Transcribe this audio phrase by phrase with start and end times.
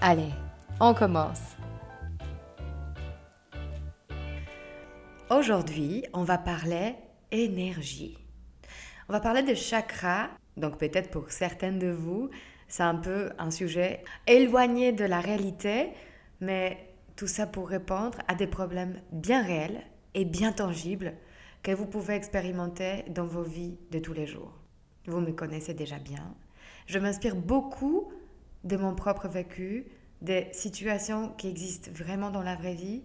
[0.00, 0.30] Allez,
[0.78, 1.56] on commence.
[5.28, 6.94] Aujourd'hui, on va parler
[7.32, 8.16] énergie.
[9.08, 12.30] On va parler de chakras, donc peut-être pour certaines de vous,
[12.68, 15.88] c'est un peu un sujet éloigné de la réalité,
[16.40, 16.78] mais
[17.16, 19.82] tout ça pour répondre à des problèmes bien réels
[20.14, 21.14] et bien tangibles
[21.64, 24.52] que vous pouvez expérimenter dans vos vies de tous les jours.
[25.06, 26.36] Vous me connaissez déjà bien.
[26.86, 28.12] Je m'inspire beaucoup
[28.64, 29.86] de mon propre vécu,
[30.20, 33.02] des situations qui existent vraiment dans la vraie vie.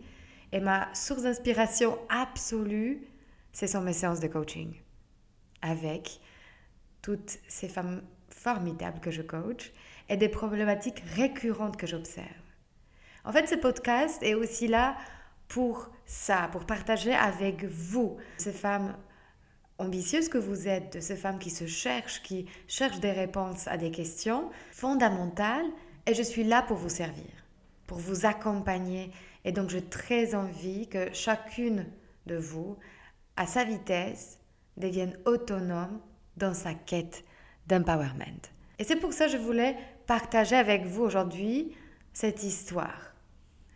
[0.52, 3.02] Et ma source d'inspiration absolue,
[3.54, 4.74] ce sont mes séances de coaching.
[5.62, 6.20] Avec
[7.02, 9.72] toutes ces femmes formidables que je coach
[10.10, 12.28] et des problématiques récurrentes que j'observe.
[13.26, 14.98] En fait, ce podcast est aussi là
[15.48, 18.96] pour ça, pour partager avec vous, ces femmes
[19.78, 23.92] ambitieuses que vous êtes, ces femmes qui se cherchent, qui cherchent des réponses à des
[23.92, 25.66] questions fondamentales.
[26.06, 27.32] Et je suis là pour vous servir,
[27.88, 29.12] pour vous accompagner.
[29.46, 31.86] Et donc, j'ai très envie que chacune
[32.26, 32.78] de vous,
[33.38, 34.40] à sa vitesse,
[34.78, 36.00] devienne autonome
[36.38, 37.24] dans sa quête
[37.68, 38.50] d'empowerment.
[38.80, 39.78] Et c'est pour ça que je voulais
[40.08, 41.74] partager avec vous aujourd'hui
[42.12, 43.14] cette histoire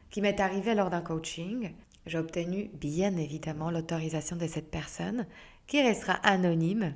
[0.10, 1.72] qui m'est arrivée lors d'un coaching.
[2.06, 5.28] J'ai obtenu bien évidemment l'autorisation de cette personne
[5.66, 6.94] qui restera anonyme,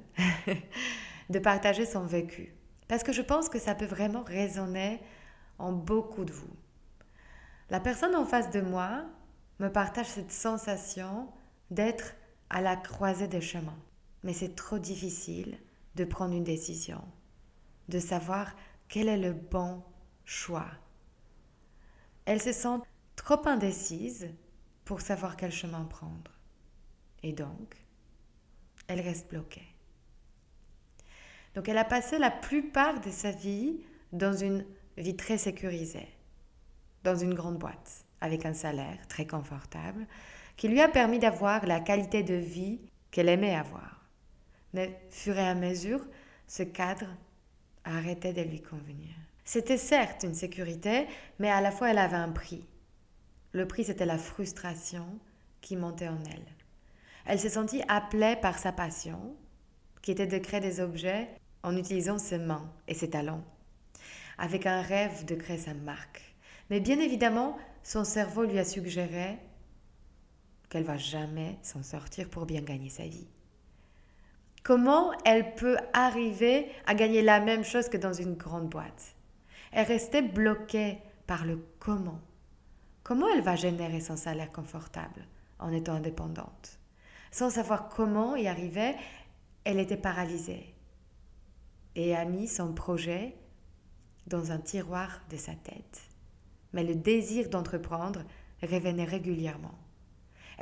[1.29, 2.53] de partager son vécu.
[2.87, 4.99] Parce que je pense que ça peut vraiment résonner
[5.61, 6.55] en beaucoup de vous.
[7.69, 9.05] La personne en face de moi
[9.59, 11.29] me partage cette sensation
[11.69, 12.15] d'être
[12.49, 13.79] à la croisée des chemins.
[14.23, 15.57] Mais c'est trop difficile
[15.95, 17.01] de prendre une décision,
[17.87, 18.55] de savoir
[18.87, 19.83] quel est le bon
[20.25, 20.69] choix.
[22.25, 22.79] Elle se sent
[23.15, 24.29] trop indécise
[24.85, 26.31] pour savoir quel chemin prendre.
[27.23, 27.75] Et donc,
[28.87, 29.67] elle reste bloquée.
[31.55, 34.65] Donc elle a passé la plupart de sa vie dans une
[34.97, 36.07] vie très sécurisée,
[37.03, 40.07] dans une grande boîte, avec un salaire très confortable,
[40.57, 42.79] qui lui a permis d'avoir la qualité de vie
[43.09, 44.05] qu'elle aimait avoir.
[44.73, 46.05] Mais, fur et à mesure,
[46.47, 47.07] ce cadre
[47.83, 49.09] a arrêté de lui convenir.
[49.43, 51.07] C'était certes une sécurité,
[51.39, 52.65] mais à la fois elle avait un prix.
[53.53, 55.05] Le prix, c'était la frustration
[55.59, 56.45] qui montait en elle.
[57.25, 59.35] Elle s'est sentie appelée par sa passion,
[60.01, 61.27] qui était de créer des objets
[61.63, 63.43] en utilisant ses mains et ses talents,
[64.37, 66.35] avec un rêve de créer sa marque.
[66.69, 69.37] Mais bien évidemment, son cerveau lui a suggéré
[70.69, 73.27] qu'elle va jamais s'en sortir pour bien gagner sa vie.
[74.63, 79.15] Comment elle peut arriver à gagner la même chose que dans une grande boîte?
[79.71, 82.21] Elle restait bloquée par le comment.
[83.03, 85.25] Comment elle va générer son salaire confortable
[85.59, 86.79] en étant indépendante?
[87.31, 88.95] Sans savoir comment y arriver,
[89.63, 90.75] elle était paralysée
[91.95, 93.35] et a mis son projet
[94.27, 96.01] dans un tiroir de sa tête.
[96.73, 98.23] Mais le désir d'entreprendre
[98.63, 99.75] revenait régulièrement.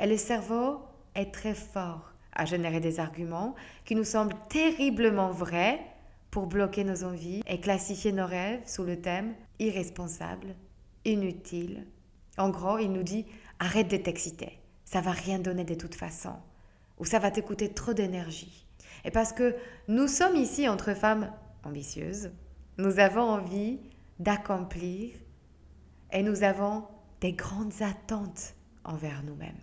[0.00, 0.80] Et le cerveau
[1.14, 3.54] est très fort à générer des arguments
[3.84, 5.80] qui nous semblent terriblement vrais
[6.30, 10.54] pour bloquer nos envies et classifier nos rêves sous le thème irresponsable,
[11.04, 11.86] inutile.
[12.38, 13.26] En gros, il nous dit
[13.58, 16.34] arrête de t'exciter, ça va rien donner de toute façon,
[16.98, 18.66] ou ça va te coûter trop d'énergie.
[19.04, 19.54] Et parce que
[19.88, 21.32] nous sommes ici entre femmes
[21.64, 22.30] ambitieuses,
[22.80, 23.78] nous avons envie
[24.18, 25.12] d'accomplir
[26.12, 26.84] et nous avons
[27.20, 28.54] des grandes attentes
[28.84, 29.60] envers nous-mêmes.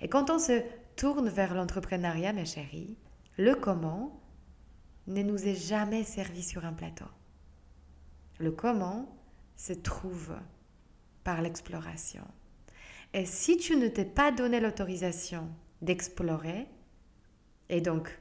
[0.00, 0.62] Et quand on se
[0.96, 2.96] tourne vers l'entrepreneuriat, mes chéris,
[3.36, 4.20] le comment
[5.06, 7.06] ne nous est jamais servi sur un plateau.
[8.38, 9.08] Le comment
[9.56, 10.36] se trouve
[11.24, 12.24] par l'exploration.
[13.14, 15.48] Et si tu ne t'es pas donné l'autorisation
[15.80, 16.68] d'explorer,
[17.70, 18.18] et donc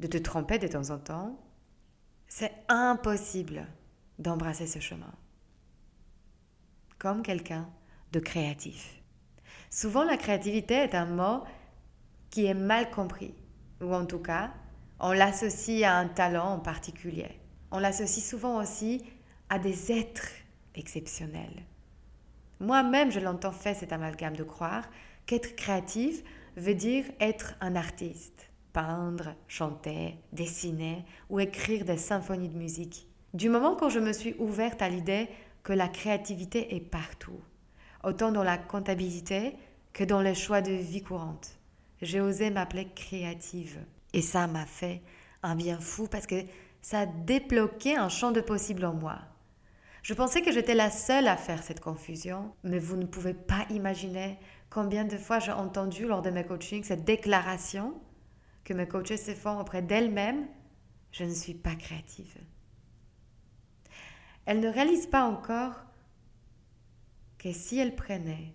[0.00, 1.38] de te tromper de temps en temps,
[2.28, 3.66] c'est impossible
[4.18, 5.12] d'embrasser ce chemin.
[6.98, 7.68] comme quelqu'un
[8.10, 9.00] de créatif.
[9.70, 11.44] Souvent, la créativité est un mot
[12.30, 13.34] qui est mal compris,
[13.80, 14.52] ou en tout cas,
[14.98, 17.40] on l'associe à un talent en particulier.
[17.70, 19.04] On l'associe souvent aussi
[19.48, 20.28] à des êtres
[20.74, 21.62] exceptionnels.
[22.58, 24.88] Moi-même, je l'entends fait cet amalgame de croire
[25.26, 26.24] qu'être créatif
[26.56, 28.47] veut dire être un artiste,
[28.78, 33.08] peindre, chanter, dessiner ou écrire des symphonies de musique.
[33.34, 35.28] Du moment quand je me suis ouverte à l'idée
[35.64, 37.40] que la créativité est partout,
[38.04, 39.54] autant dans la comptabilité
[39.92, 41.58] que dans les choix de vie courante,
[42.02, 43.80] j'ai osé m'appeler créative.
[44.12, 45.02] Et ça m'a fait
[45.42, 46.44] un bien fou parce que
[46.80, 49.18] ça a débloqué un champ de possible en moi.
[50.04, 53.66] Je pensais que j'étais la seule à faire cette confusion, mais vous ne pouvez pas
[53.70, 54.38] imaginer
[54.70, 57.92] combien de fois j'ai entendu lors de mes coachings cette déclaration
[58.68, 60.46] que mes coachés se font auprès d'elles-mêmes
[61.10, 62.36] je ne suis pas créative.
[64.44, 65.74] Elles ne réalisent pas encore
[67.38, 68.54] que si elles prenaient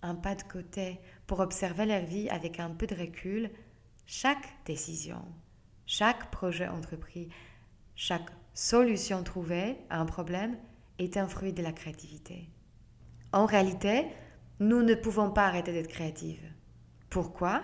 [0.00, 3.50] un pas de côté pour observer leur vie avec un peu de recul,
[4.06, 5.22] chaque décision,
[5.84, 7.28] chaque projet entrepris,
[7.94, 10.56] chaque solution trouvée à un problème
[10.98, 12.48] est un fruit de la créativité.
[13.32, 14.06] En réalité,
[14.60, 16.50] nous ne pouvons pas arrêter d'être créatives.
[17.10, 17.62] Pourquoi?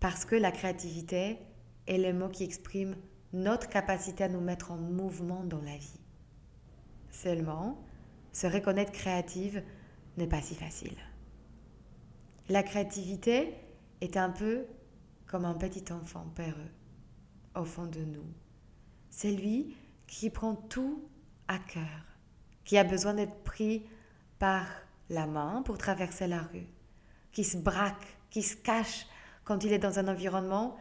[0.00, 1.38] Parce que la créativité
[1.86, 2.96] est le mot qui exprime
[3.32, 6.00] notre capacité à nous mettre en mouvement dans la vie.
[7.10, 7.82] Seulement,
[8.32, 9.62] se reconnaître créative
[10.16, 10.96] n'est pas si facile.
[12.48, 13.54] La créativité
[14.00, 14.64] est un peu
[15.26, 16.70] comme un petit enfant peureux
[17.54, 18.26] au fond de nous.
[19.10, 21.08] C'est lui qui prend tout
[21.48, 22.04] à cœur,
[22.64, 23.84] qui a besoin d'être pris
[24.38, 24.66] par
[25.10, 26.66] la main pour traverser la rue,
[27.32, 29.06] qui se braque, qui se cache
[29.48, 30.76] quand il est dans un environnement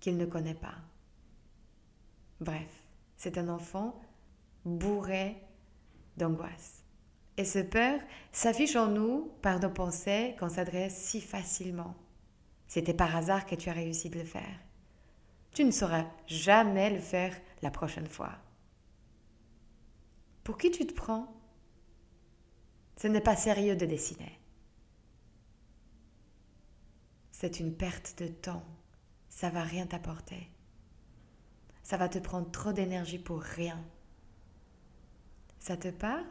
[0.00, 0.74] qu'il ne connaît pas.
[2.40, 2.68] Bref,
[3.16, 3.94] c'est un enfant
[4.64, 5.36] bourré
[6.16, 6.82] d'angoisse.
[7.36, 8.00] Et ce peur
[8.32, 11.94] s'affiche en nous par nos pensées qu'on s'adresse si facilement.
[12.66, 14.58] C'était par hasard que tu as réussi de le faire.
[15.54, 18.32] Tu ne sauras jamais le faire la prochaine fois.
[20.42, 21.32] Pour qui tu te prends?
[22.96, 24.39] Ce n'est pas sérieux de dessiner.
[27.40, 28.62] C'est une perte de temps.
[29.30, 30.50] Ça va rien t'apporter.
[31.82, 33.82] Ça va te prendre trop d'énergie pour rien.
[35.58, 36.26] Ça te parle?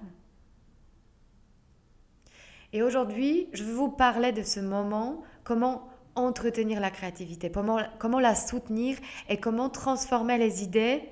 [2.74, 8.20] Et aujourd'hui, je veux vous parler de ce moment, comment entretenir la créativité, comment, comment
[8.20, 11.10] la soutenir et comment transformer les idées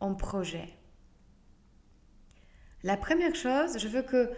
[0.00, 0.76] en projets.
[2.82, 4.30] La première chose, je veux que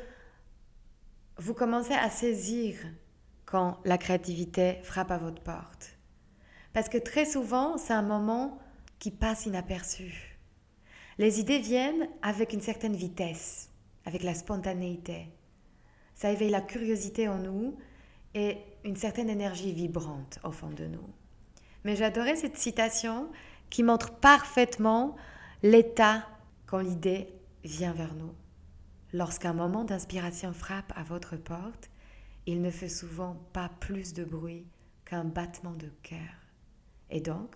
[1.39, 2.77] vous commencez à saisir
[3.53, 5.99] quand la créativité frappe à votre porte.
[6.73, 8.59] Parce que très souvent, c'est un moment
[8.99, 10.39] qui passe inaperçu.
[11.19, 13.69] Les idées viennent avec une certaine vitesse,
[14.07, 15.27] avec la spontanéité.
[16.15, 17.77] Ça éveille la curiosité en nous
[18.33, 21.11] et une certaine énergie vibrante au fond de nous.
[21.85, 23.29] Mais j'adorais cette citation
[23.69, 25.15] qui montre parfaitement
[25.63, 26.27] l'état
[26.65, 27.29] quand l'idée
[27.65, 28.33] vient vers nous.
[29.13, 31.91] Lorsqu'un moment d'inspiration frappe à votre porte,
[32.47, 34.67] il ne fait souvent pas plus de bruit
[35.05, 36.19] qu'un battement de cœur.
[37.11, 37.55] Et donc,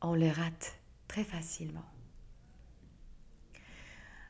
[0.00, 0.78] on les rate
[1.08, 1.84] très facilement.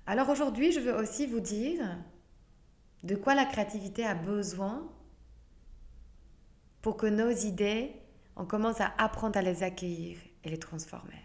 [0.07, 1.99] Alors aujourd'hui, je veux aussi vous dire
[3.05, 4.91] de quoi la créativité a besoin
[6.83, 7.93] pour que nos idées,
[8.37, 11.23] on commence à apprendre à les accueillir et les transformer.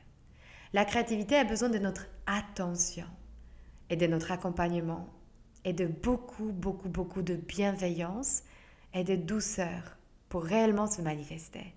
[0.73, 3.07] La créativité a besoin de notre attention
[3.89, 5.07] et de notre accompagnement
[5.65, 8.43] et de beaucoup, beaucoup, beaucoup de bienveillance
[8.93, 9.97] et de douceur
[10.29, 11.73] pour réellement se manifester.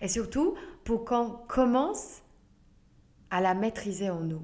[0.00, 2.22] Et surtout pour qu'on commence
[3.30, 4.42] à la maîtriser en nous.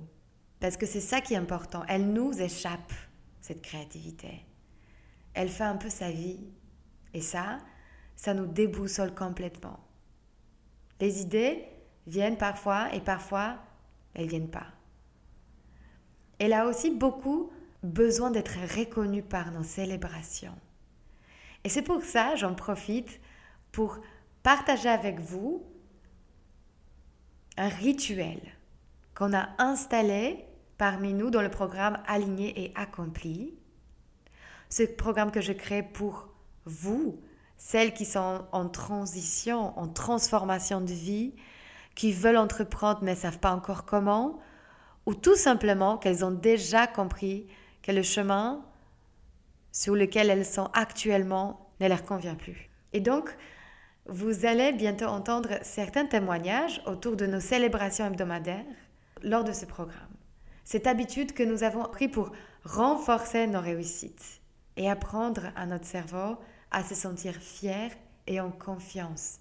[0.61, 1.83] Parce que c'est ça qui est important.
[1.89, 2.93] Elle nous échappe,
[3.41, 4.45] cette créativité.
[5.35, 6.49] Elle fait un peu sa vie.
[7.15, 7.59] Et ça,
[8.15, 9.81] ça nous déboussole complètement.
[11.01, 11.65] Les idées
[12.07, 13.57] viennent parfois et parfois
[14.15, 14.67] elles viennent pas.
[16.39, 17.51] Elle a aussi beaucoup
[17.83, 20.59] besoin d'être reconnue par nos célébrations.
[21.65, 23.21] Et c'est pour ça, j'en profite
[23.73, 23.99] pour
[24.43, 25.63] partager avec vous
[27.57, 28.41] un rituel
[29.15, 30.45] qu'on a installé
[30.77, 33.55] parmi nous dans le programme Aligné et Accompli.
[34.71, 36.29] Ce programme que je crée pour
[36.65, 37.21] vous,
[37.57, 41.35] celles qui sont en transition, en transformation de vie,
[41.97, 44.39] qui veulent entreprendre mais ne savent pas encore comment,
[45.07, 47.49] ou tout simplement qu'elles ont déjà compris
[47.89, 48.63] que le chemin
[49.73, 52.69] sur lequel elles sont actuellement ne leur convient plus.
[52.93, 53.35] Et donc,
[54.05, 58.67] vous allez bientôt entendre certains témoignages autour de nos célébrations hebdomadaires
[59.23, 60.15] lors de ce programme.
[60.65, 62.31] Cette habitude que nous avons pris pour
[62.63, 64.43] renforcer nos réussites
[64.77, 66.37] et apprendre à notre cerveau
[66.71, 67.91] à se sentir fier
[68.27, 69.39] et en confiance.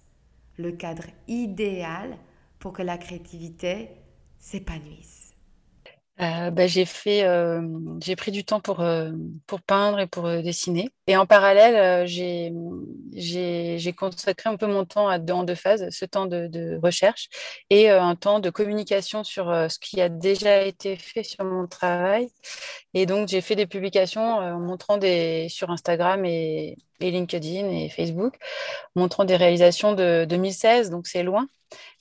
[0.56, 2.16] Le cadre idéal
[2.58, 3.90] pour que la créativité
[4.38, 5.27] s'épanouisse.
[6.20, 7.62] Euh, bah, j'ai fait, euh,
[8.02, 9.12] j'ai pris du temps pour, euh,
[9.46, 10.90] pour peindre et pour dessiner.
[11.06, 12.52] Et en parallèle, j'ai,
[13.96, 17.28] consacré un peu mon temps à, en deux phases, ce temps de, de recherche
[17.70, 22.28] et un temps de communication sur ce qui a déjà été fait sur mon travail.
[22.94, 27.88] Et donc, j'ai fait des publications en montrant des, sur Instagram et, et LinkedIn et
[27.88, 28.34] Facebook,
[28.94, 31.48] montrant des réalisations de 2016, donc c'est loin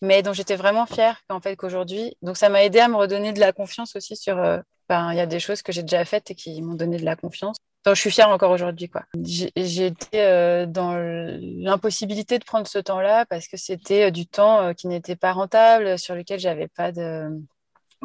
[0.02, 2.16] mais dont j'étais vraiment fière en fait qu'aujourd'hui.
[2.22, 4.38] Donc ça m'a aidé à me redonner de la confiance aussi sur.
[4.38, 6.98] Euh, ben, il y a des choses que j'ai déjà faites et qui m'ont donné
[6.98, 7.58] de la confiance.
[7.84, 8.88] Donc, je suis fière encore aujourd'hui.
[8.88, 9.04] quoi.
[9.22, 14.74] J'ai été euh, dans l'impossibilité de prendre ce temps-là parce que c'était euh, du temps
[14.74, 17.30] qui n'était pas rentable, sur lequel j'avais pas de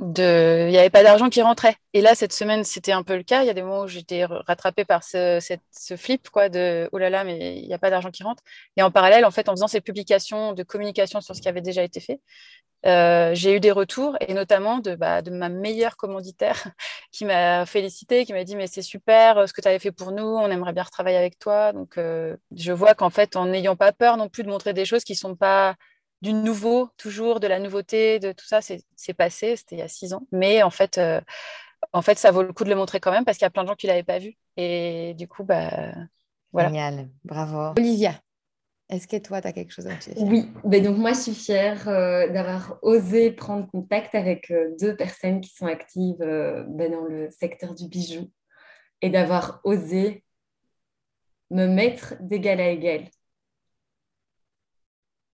[0.00, 1.76] de, il n'y avait pas d'argent qui rentrait.
[1.92, 3.42] Et là, cette semaine, c'était un peu le cas.
[3.42, 5.38] Il y a des moments où j'étais rattrapée par ce,
[5.70, 8.42] ce, flip, quoi, de oh là là, mais il n'y a pas d'argent qui rentre.
[8.76, 11.60] Et en parallèle, en fait, en faisant ces publications de communication sur ce qui avait
[11.60, 12.20] déjà été fait,
[12.84, 16.64] euh, j'ai eu des retours, et notamment de, bah, de ma meilleure commanditaire
[17.12, 19.92] qui m'a félicité, qui m'a dit mais c'est super euh, ce que tu avais fait
[19.92, 21.72] pour nous, on aimerait bien retravailler avec toi.
[21.72, 24.84] Donc, euh, je vois qu'en fait, en n'ayant pas peur non plus de montrer des
[24.84, 25.76] choses qui sont pas
[26.22, 29.88] du nouveau, toujours de la nouveauté, de tout ça, c'est passé, c'était il y a
[29.88, 30.22] six ans.
[30.30, 31.20] Mais en fait, euh,
[31.92, 33.50] en fait, ça vaut le coup de le montrer quand même parce qu'il y a
[33.50, 34.36] plein de gens qui ne l'avaient pas vu.
[34.56, 35.92] Et du coup, bah,
[36.52, 36.68] voilà.
[36.68, 37.74] Génial, bravo.
[37.76, 38.14] Olivia,
[38.88, 40.14] est-ce que toi, tu as quelque chose à dire?
[40.16, 44.94] Oui, ben donc moi, je suis fière euh, d'avoir osé prendre contact avec euh, deux
[44.94, 48.30] personnes qui sont actives ben, dans le secteur du bijou
[49.00, 50.22] et d'avoir osé
[51.50, 53.08] me mettre d'égal à égal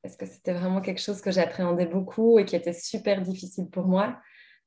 [0.01, 3.85] parce que c'était vraiment quelque chose que j'appréhendais beaucoup et qui était super difficile pour
[3.85, 4.19] moi.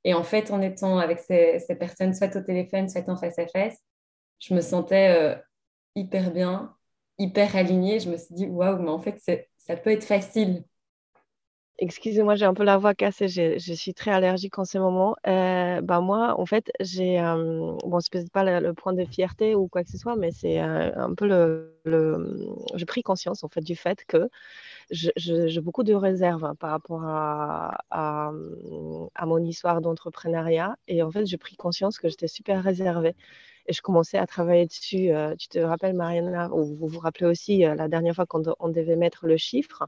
[0.05, 3.47] Et en fait, en étant avec ces, personnes, soit au téléphone, soit en face à
[3.47, 3.79] face,
[4.39, 5.37] je me sentais euh,
[5.95, 6.75] hyper bien,
[7.19, 8.01] hyper alignée.
[8.01, 9.21] Je me suis dit, waouh, mais en fait,
[9.59, 10.65] ça peut être facile.
[11.83, 13.29] Excusez-moi, j'ai un peu la voix cassée.
[13.29, 15.17] Je, suis très allergique en ce moment.
[15.27, 19.67] Euh, bah moi, en fait, j'ai euh, bon, c'est pas le, point de fierté ou
[19.67, 23.63] quoi que ce soit, mais c'est un peu le, le j'ai pris conscience en fait
[23.63, 24.29] du fait que
[24.91, 28.33] j'ai beaucoup de réserves hein, par rapport à, à,
[29.27, 30.77] mon histoire d'entrepreneuriat.
[30.89, 33.15] Et en fait, j'ai pris conscience que j'étais super réservée.
[33.67, 35.13] Et je commençais à travailler dessus.
[35.13, 38.43] Euh, tu te rappelles, Mariana, ou vous vous rappelez aussi euh, la dernière fois quand
[38.59, 39.87] on devait mettre le chiffre.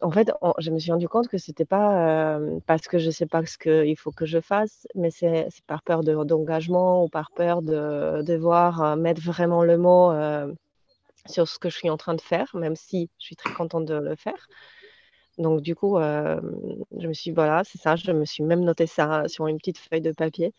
[0.00, 3.26] En fait, je me suis rendu compte que c'était pas euh, parce que je sais
[3.26, 7.62] pas ce qu'il faut que je fasse, mais c'est par peur d'engagement ou par peur
[7.62, 10.12] de devoir mettre vraiment le mot
[11.26, 13.86] sur ce que je suis en train de faire, même si je suis très contente
[13.86, 14.48] de le faire.
[15.38, 16.40] Donc, du coup, euh,
[16.98, 19.78] je me suis voilà, c'est ça, je me suis même noté ça sur une petite
[19.78, 20.54] feuille de papier.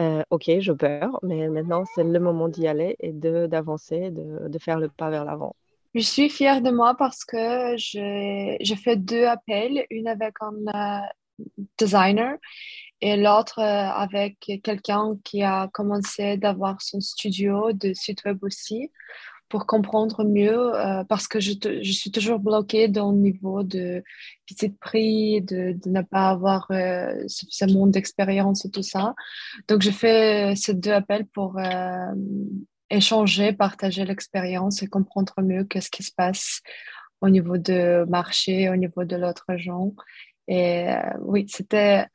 [0.00, 4.58] Euh, ok, je peur, mais maintenant, c'est le moment d'y aller et d'avancer, de, de,
[4.58, 5.54] faire le pas vers l'avant.
[5.94, 11.44] Je suis fière de moi parce que j'ai fait deux appels, une avec un euh,
[11.78, 12.36] designer
[13.00, 18.90] et l'autre avec quelqu'un qui a commencé d'avoir son studio de site web aussi
[19.54, 24.02] pour comprendre mieux euh, parce que je, je, suis toujours bloquée dans le niveau de
[24.46, 29.14] petit prix, de, ne pas avoir euh, suffisamment d'expérience et tout ça.
[29.68, 32.14] Donc, je fais ces deux appels pour euh,
[32.90, 36.60] échanger, partager l'expérience et comprendre mieux qu'est-ce qui se passe
[37.20, 39.94] au niveau de marché, au niveau de l'autre région.
[40.48, 40.86] Et
[41.20, 42.06] oui, c'était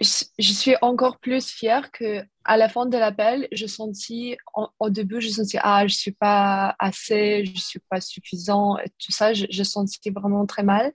[0.00, 4.36] je suis encore plus fière que à la fin de l'appel, je sentis
[4.78, 9.12] au début, je sentis ah je suis pas assez, je suis pas suffisant, et tout
[9.12, 10.92] ça, je, je sentis vraiment très mal.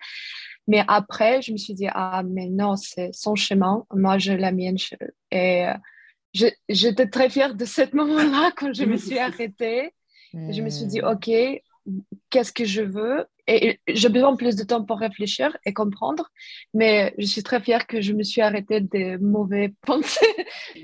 [0.68, 4.52] Mais après, je me suis dit ah mais non, c'est son chemin, moi j'ai la
[4.52, 4.78] mienne
[5.32, 5.74] et euh,
[6.34, 9.92] j'étais très fière de ce moment-là quand je me suis arrêtée.
[10.34, 11.10] Je me suis dit hmm.
[11.10, 11.30] ok,
[12.30, 13.26] qu'est-ce que je veux?
[13.46, 16.32] Et j'ai besoin plus de temps pour réfléchir et comprendre,
[16.74, 20.26] mais je suis très fière que je me suis arrêtée des mauvais pensées.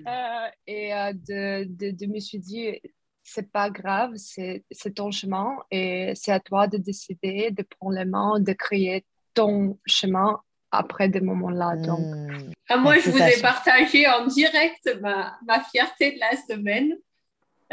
[0.08, 2.80] Euh, et euh, de, de, de, me suis dit,
[3.24, 4.64] c'est pas grave, c'est
[4.96, 9.80] ton chemin et c'est à toi de décider, de prendre les mains, de créer ton
[9.86, 10.40] chemin
[10.72, 11.76] après des moments-là.
[11.78, 12.00] Donc.
[12.00, 12.52] Hmm.
[12.68, 16.96] Ah, moi, je vous ai partagé en direct ma, ma fierté de la semaine.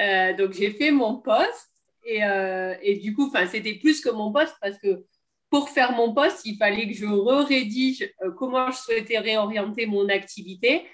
[0.00, 1.70] Euh, donc, j'ai fait mon poste
[2.10, 5.04] euh, et, du coup, c'était plus que mon poste parce que
[5.50, 10.08] pour faire mon poste, il fallait que je rédige euh, comment je souhaitais réorienter mon
[10.08, 10.86] activité.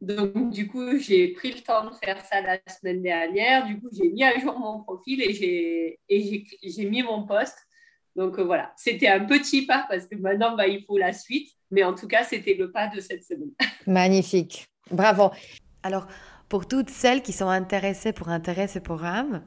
[0.00, 3.66] Donc, du coup, j'ai pris le temps de faire ça la semaine dernière.
[3.66, 5.98] Du coup, j'ai mis à jour mon profil et
[6.62, 7.63] j'ai mis mon poste.
[8.16, 11.50] Donc, euh, voilà, c'était un petit pas parce que maintenant, bah, il faut la suite.
[11.70, 13.50] Mais en tout cas, c'était le pas de cette semaine.
[13.86, 14.66] Magnifique.
[14.90, 15.30] Bravo.
[15.82, 16.06] Alors,
[16.48, 19.42] pour toutes celles qui sont intéressées pour intéresser ce programme,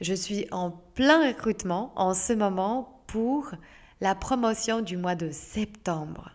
[0.00, 3.50] je suis en plein recrutement en ce moment pour
[4.00, 6.30] la promotion du mois de septembre.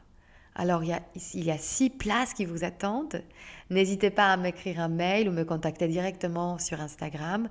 [0.54, 1.02] Alors, il y, a,
[1.34, 3.24] il y a six places qui vous attendent.
[3.70, 7.50] N'hésitez pas à m'écrire un mail ou me contacter directement sur Instagram,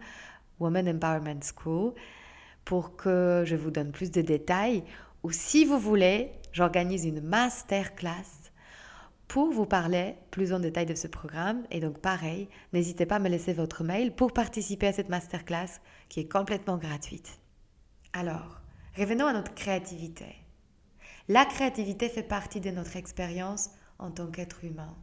[0.58, 1.94] Women Empowerment School,
[2.70, 4.84] pour que je vous donne plus de détails.
[5.24, 8.52] Ou si vous voulez, j'organise une masterclass
[9.26, 11.64] pour vous parler plus en détail de ce programme.
[11.72, 15.80] Et donc, pareil, n'hésitez pas à me laisser votre mail pour participer à cette masterclass
[16.08, 17.40] qui est complètement gratuite.
[18.12, 18.60] Alors,
[18.96, 20.36] revenons à notre créativité.
[21.26, 24.94] La créativité fait partie de notre expérience en tant qu'être humain.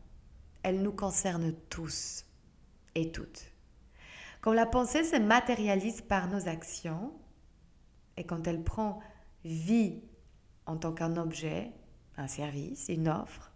[0.63, 2.24] Elle nous concerne tous
[2.95, 3.51] et toutes.
[4.39, 7.12] Quand la pensée se matérialise par nos actions
[8.17, 9.00] et quand elle prend
[9.45, 10.01] vie
[10.65, 11.71] en tant qu'un objet,
[12.17, 13.51] un service, une offre,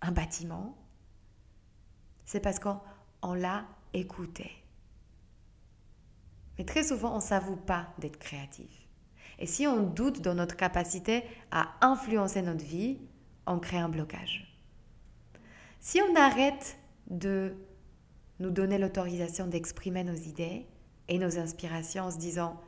[0.00, 0.76] un bâtiment,
[2.24, 4.50] c'est parce qu'on l'a écouté.
[6.58, 8.70] Mais très souvent, on ne s'avoue pas d'être créatif.
[9.38, 12.98] Et si on doute dans notre capacité à influencer notre vie,
[13.46, 14.56] on crée un blocage.
[15.80, 17.54] Si on arrête de
[18.40, 20.66] nous donner l'autorisation d'exprimer nos idées
[21.08, 22.60] et nos inspirations en se disant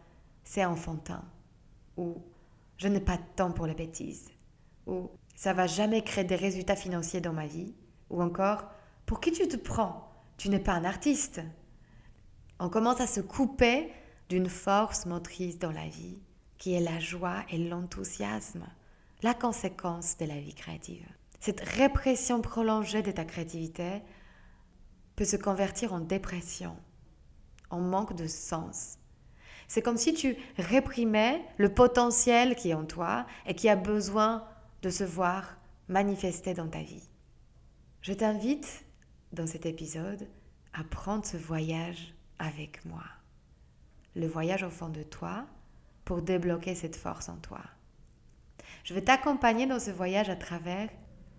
[0.49, 1.23] c'est enfantin
[1.99, 2.23] ou
[2.79, 4.31] je n'ai pas de temps pour les bêtises
[4.87, 7.75] ou ça va jamais créer des résultats financiers dans ma vie
[8.09, 8.65] ou encore
[9.05, 10.11] pour qui tu te prends?
[10.39, 11.43] Tu n'es pas un artiste.
[12.59, 13.93] On commence à se couper
[14.31, 16.19] d'une force motrice dans la vie
[16.57, 18.67] qui est la joie et l'enthousiasme,
[19.23, 21.07] la conséquence de la vie créative.
[21.41, 24.03] Cette répression prolongée de ta créativité
[25.15, 26.75] peut se convertir en dépression,
[27.71, 28.98] en manque de sens.
[29.69, 34.45] C'est comme si tu réprimais le potentiel qui est en toi et qui a besoin
[34.83, 35.57] de se voir
[35.89, 37.09] manifester dans ta vie.
[38.01, 38.85] Je t'invite
[39.33, 40.27] dans cet épisode
[40.73, 43.05] à prendre ce voyage avec moi.
[44.17, 45.45] Le voyage au fond de toi
[46.07, 47.61] pour débloquer cette force en toi.
[48.85, 50.89] Je vais t'accompagner dans ce voyage à travers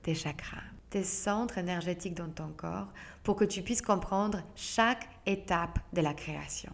[0.04, 0.62] tes chakras,
[0.92, 6.14] tes centres énergétiques dans ton corps, pour que tu puisses comprendre chaque étape de la
[6.14, 6.74] création.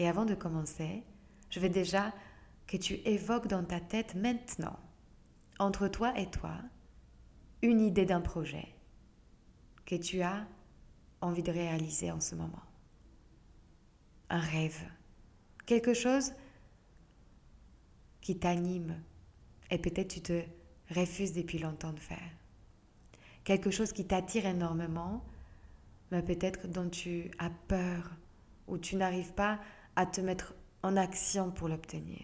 [0.00, 1.04] Et avant de commencer,
[1.50, 2.14] je vais déjà
[2.66, 4.78] que tu évoques dans ta tête maintenant,
[5.58, 6.56] entre toi et toi,
[7.60, 8.66] une idée d'un projet
[9.84, 10.46] que tu as
[11.20, 12.62] envie de réaliser en ce moment.
[14.30, 14.82] Un rêve
[15.66, 16.32] quelque chose
[18.22, 18.98] qui t'anime
[19.70, 20.42] et peut-être tu te
[20.88, 22.32] refuses depuis longtemps de faire.
[23.44, 25.22] Quelque chose qui t'attire énormément,
[26.10, 28.16] mais peut-être dont tu as peur
[28.66, 29.58] ou tu n'arrives pas à
[30.06, 32.20] te mettre en action pour l'obtenir.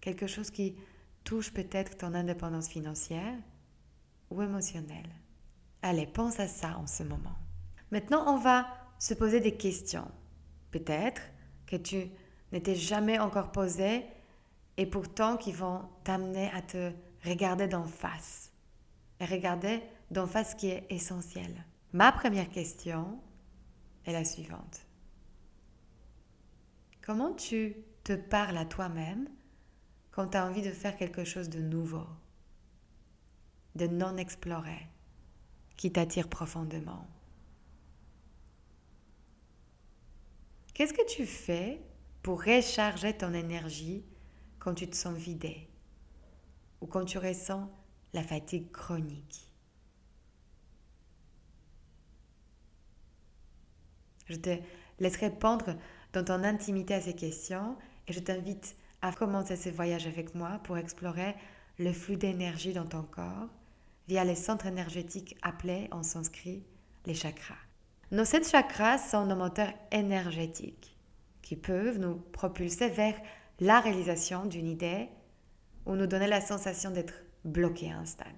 [0.00, 0.76] Quelque chose qui
[1.24, 3.36] touche peut-être ton indépendance financière
[4.30, 5.08] ou émotionnelle.
[5.82, 7.36] Allez, pense à ça en ce moment.
[7.90, 8.66] Maintenant, on va
[8.98, 10.10] se poser des questions.
[10.70, 11.22] Peut-être
[11.66, 12.10] que tu
[12.52, 14.04] n'étaient jamais encore posées
[14.76, 16.92] et pourtant qui vont t'amener à te
[17.24, 18.52] regarder d'en face
[19.20, 21.64] et regarder d'en face ce qui est essentiel.
[21.92, 23.20] Ma première question
[24.06, 24.86] est la suivante.
[27.02, 29.28] Comment tu te parles à toi-même
[30.12, 32.06] quand tu as envie de faire quelque chose de nouveau,
[33.74, 34.88] de non exploré,
[35.76, 37.08] qui t'attire profondément?
[40.74, 41.82] Qu'est-ce que tu fais
[42.22, 44.04] pour recharger ton énergie
[44.60, 45.68] quand tu te sens vidé
[46.80, 47.68] ou quand tu ressens
[48.12, 49.50] la fatigue chronique?
[54.26, 54.56] Je te
[55.00, 55.76] laisse répondre
[56.12, 60.60] dans ton intimité à ces questions et je t'invite à commencer ce voyage avec moi
[60.64, 61.34] pour explorer
[61.78, 63.48] le flux d'énergie dans ton corps
[64.08, 66.64] via les centres énergétiques appelés en sanskrit
[67.06, 67.54] les chakras.
[68.10, 70.96] Nos sept chakras sont nos moteurs énergétiques
[71.40, 73.20] qui peuvent nous propulser vers
[73.60, 75.08] la réalisation d'une idée
[75.86, 78.28] ou nous donner la sensation d'être bloqué à un stade.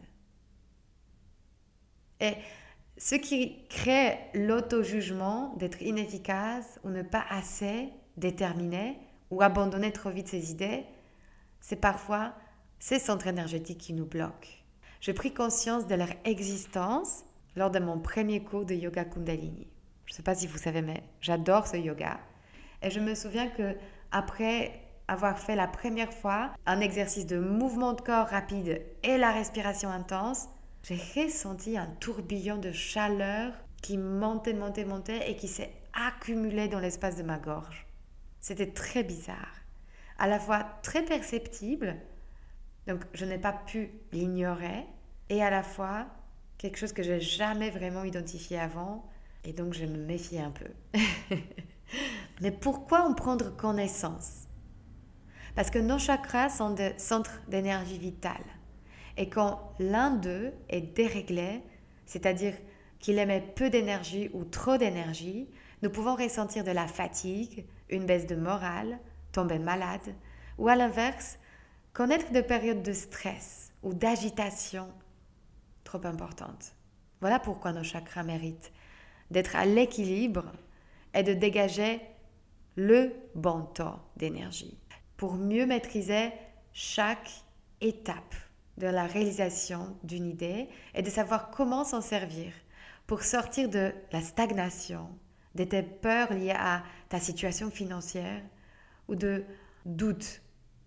[3.04, 8.98] Ce qui crée l'auto-jugement d'être inefficace ou ne pas assez déterminé
[9.30, 10.86] ou abandonner trop vite ses idées,
[11.60, 12.32] c'est parfois
[12.78, 14.48] ces centres énergétiques qui nous bloquent.
[15.02, 17.24] J'ai pris conscience de leur existence
[17.56, 19.66] lors de mon premier cours de yoga Kundalini.
[20.06, 22.18] Je ne sais pas si vous savez, mais j'adore ce yoga.
[22.80, 23.76] Et je me souviens que
[24.12, 29.30] après avoir fait la première fois un exercice de mouvement de corps rapide et la
[29.30, 30.48] respiration intense,
[30.84, 36.78] j'ai ressenti un tourbillon de chaleur qui montait, montait, montait et qui s'est accumulé dans
[36.78, 37.86] l'espace de ma gorge.
[38.40, 39.54] C'était très bizarre,
[40.18, 41.96] à la fois très perceptible,
[42.86, 44.84] donc je n'ai pas pu l'ignorer,
[45.30, 46.06] et à la fois
[46.58, 49.10] quelque chose que j'ai jamais vraiment identifié avant,
[49.46, 50.68] Et donc je me méfie un peu.
[52.40, 54.48] Mais pourquoi en prendre connaissance?
[55.54, 58.44] Parce que nos chakras sont des centres d'énergie vitale.
[59.16, 61.62] Et quand l'un d'eux est déréglé,
[62.06, 62.54] c'est-à-dire
[62.98, 65.48] qu'il émet peu d'énergie ou trop d'énergie,
[65.82, 68.98] nous pouvons ressentir de la fatigue, une baisse de morale,
[69.32, 70.14] tomber malade,
[70.58, 71.38] ou à l'inverse,
[71.92, 74.88] connaître des périodes de stress ou d'agitation
[75.84, 76.74] trop importantes.
[77.20, 78.72] Voilà pourquoi nos chakras méritent
[79.30, 80.52] d'être à l'équilibre
[81.14, 82.00] et de dégager
[82.76, 84.78] le bon taux d'énergie
[85.16, 86.32] pour mieux maîtriser
[86.72, 87.30] chaque
[87.80, 88.34] étape
[88.78, 92.52] de la réalisation d'une idée et de savoir comment s'en servir
[93.06, 95.08] pour sortir de la stagnation,
[95.54, 98.42] de tes peurs liées à ta situation financière
[99.08, 99.44] ou de
[99.84, 100.42] doutes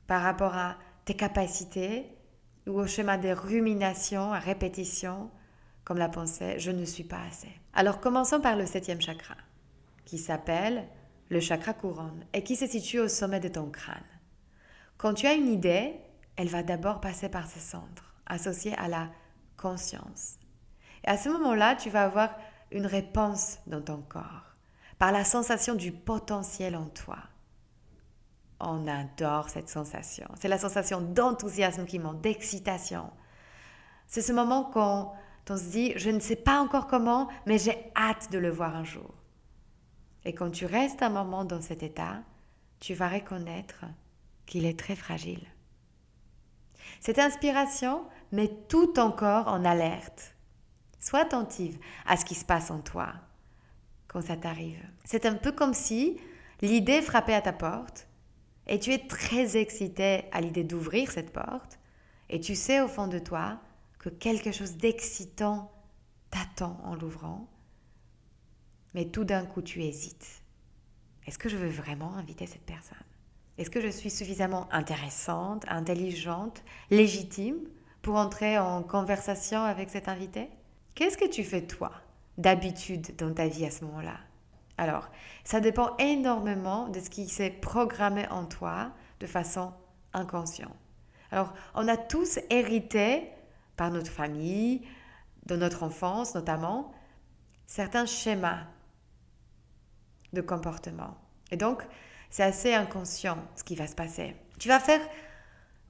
[0.07, 2.05] par rapport à tes capacités
[2.65, 5.29] ou au schéma des ruminations à répétition
[5.83, 7.51] comme la pensée je ne suis pas assez.
[7.73, 9.35] Alors commençons par le septième chakra
[10.05, 10.87] qui s'appelle
[11.29, 14.03] le chakra couronne et qui se situe au sommet de ton crâne.
[14.97, 15.93] Quand tu as une idée,
[16.37, 19.09] elle va d'abord passer par ce centre, associé à la
[19.57, 20.37] conscience.
[21.03, 22.29] Et à ce moment-là, tu vas avoir
[22.71, 24.55] une réponse dans ton corps,
[24.99, 27.17] par la sensation du potentiel en toi.
[28.59, 30.27] On adore cette sensation.
[30.39, 33.11] C'est la sensation d'enthousiasme qui monte, d'excitation.
[34.07, 35.15] C'est ce moment quand
[35.49, 38.75] on se dit, je ne sais pas encore comment, mais j'ai hâte de le voir
[38.75, 39.13] un jour.
[40.25, 42.21] Et quand tu restes un moment dans cet état,
[42.79, 43.85] tu vas reconnaître
[44.45, 45.45] qu'il est très fragile.
[46.99, 50.35] Cette inspiration met tout encore en alerte.
[50.99, 53.13] Sois attentive à ce qui se passe en toi
[54.07, 54.83] quand ça t'arrive.
[55.05, 56.19] C'est un peu comme si
[56.61, 58.07] l'idée frappait à ta porte
[58.65, 61.79] et tu es très excité à l'idée d'ouvrir cette porte
[62.29, 63.59] et tu sais au fond de toi
[63.99, 65.71] que quelque chose d'excitant
[66.29, 67.47] t'attend en l'ouvrant,
[68.93, 70.41] mais tout d'un coup tu hésites.
[71.25, 72.97] Est-ce que je veux vraiment inviter cette personne?
[73.57, 77.57] Est-ce que je suis suffisamment intéressante, intelligente, légitime
[78.01, 80.49] pour entrer en conversation avec cet invité?
[80.95, 81.91] Qu'est-ce que tu fais toi
[82.37, 84.17] d'habitude dans ta vie à ce moment-là?
[84.77, 85.09] Alors,
[85.43, 89.73] ça dépend énormément de ce qui s'est programmé en toi de façon
[90.13, 90.75] inconsciente.
[91.31, 93.29] Alors, on a tous hérité
[93.75, 94.87] par notre famille,
[95.47, 96.93] de notre enfance notamment,
[97.65, 98.65] certains schémas
[100.33, 101.17] de comportement.
[101.51, 101.83] Et donc,
[102.29, 104.35] c'est assez inconscient ce qui va se passer.
[104.59, 105.01] Tu vas faire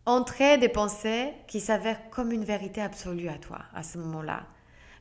[0.06, 4.45] entrer des pensées qui s'avèrent comme une vérité absolue à toi à ce moment-là,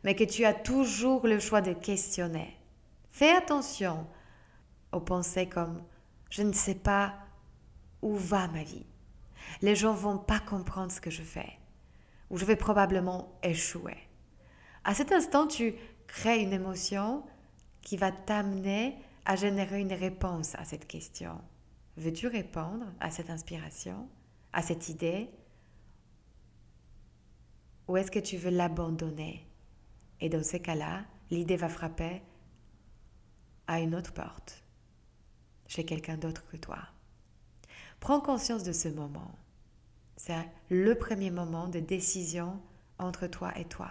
[0.02, 2.56] mais que tu as toujours le choix de questionner.
[3.10, 4.06] Fais attention
[4.92, 5.82] aux pensées comme
[6.30, 7.14] je ne sais pas
[8.02, 8.86] où va ma vie.
[9.62, 11.52] Les gens vont pas comprendre ce que je fais
[12.30, 13.96] ou je vais probablement échouer.
[14.84, 15.74] À cet instant, tu
[16.06, 17.24] crées une émotion
[17.82, 18.96] qui va t'amener
[19.26, 21.40] à générer une réponse à cette question.
[21.96, 24.08] Veux-tu répondre à cette inspiration,
[24.52, 25.28] à cette idée?
[27.88, 29.44] Ou est-ce que tu veux l'abandonner?
[30.20, 32.22] Et dans ce cas-là, l'idée va frapper
[33.66, 34.62] à une autre porte,
[35.66, 36.78] chez quelqu'un d'autre que toi.
[37.98, 39.36] Prends conscience de ce moment.
[40.16, 42.62] C'est le premier moment de décision
[42.98, 43.90] entre toi et toi.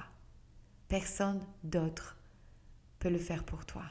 [0.87, 2.17] Personne d'autre
[2.99, 3.83] peut le faire pour toi.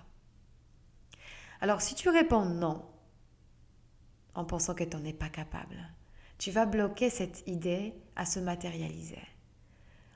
[1.65, 2.85] Alors si tu réponds non,
[4.35, 5.79] en pensant que tu n'en es pas capable,
[6.37, 9.23] tu vas bloquer cette idée à se matérialiser.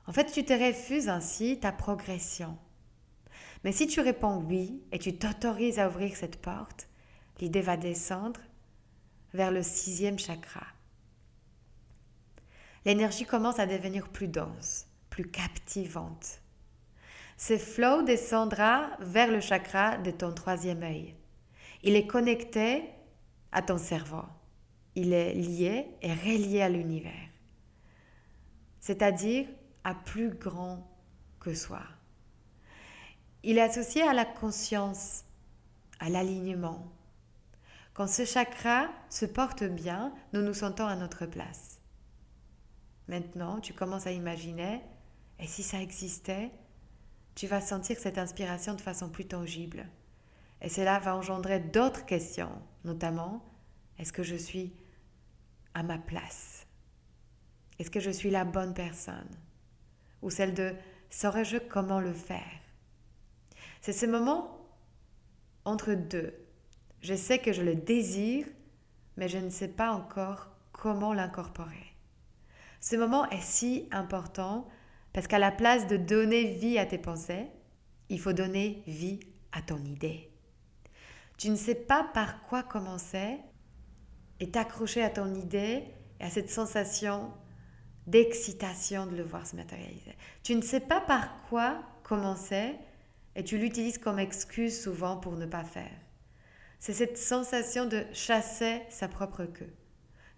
[0.07, 2.59] En fait, tu te refuses ainsi ta progression.
[3.65, 6.87] Mais si tu réponds oui et tu t'autorises à ouvrir cette porte,
[7.41, 8.41] l'idée va descendre
[9.33, 10.67] vers le sixième chakra.
[12.85, 16.43] L'énergie commence à devenir plus dense, plus captivante.
[17.39, 21.15] Ce flow descendra vers le chakra de ton troisième œil.
[21.83, 22.85] Il est connecté
[23.53, 24.23] à ton cerveau.
[24.95, 27.13] Il est lié et relié à l'univers.
[28.81, 29.47] C'est-à-dire
[29.85, 30.89] à plus grand
[31.41, 31.83] que soi.
[33.43, 35.25] Il est associé à la conscience,
[36.01, 36.93] à l'alignement.
[37.95, 41.81] Quand ce chakra se porte bien, nous nous sentons à notre place.
[43.09, 44.81] Maintenant, tu commences à imaginer,
[45.39, 46.51] et si ça existait,
[47.35, 49.89] tu vas sentir cette inspiration de façon plus tangible.
[50.61, 52.51] Et cela va engendrer d'autres questions,
[52.85, 53.45] notamment,
[53.99, 54.73] est-ce que je suis
[55.75, 56.67] à ma place?
[57.79, 59.29] Est-ce que je suis la bonne personne?
[60.23, 60.75] Ou celle de,
[61.11, 62.61] saurais-je comment le faire?
[63.81, 64.59] C'est ce moment
[65.65, 66.35] entre deux.
[67.01, 68.47] Je sais que je le désire,
[69.17, 71.95] mais je ne sais pas encore comment l'incorporer.
[72.81, 74.69] Ce moment est si important
[75.13, 77.47] parce qu'à la place de donner vie à tes pensées,
[78.09, 79.21] il faut donner vie
[79.53, 80.31] à ton idée.
[81.39, 83.39] Tu ne sais pas par quoi commencer
[84.41, 85.85] et t'accrocher à ton idée
[86.19, 87.33] et à cette sensation
[88.09, 90.17] d'excitation de le voir se matérialiser.
[90.43, 92.75] Tu ne sais pas par quoi commencer
[93.37, 95.97] et tu l'utilises comme excuse souvent pour ne pas faire.
[96.81, 99.73] C'est cette sensation de chasser sa propre queue.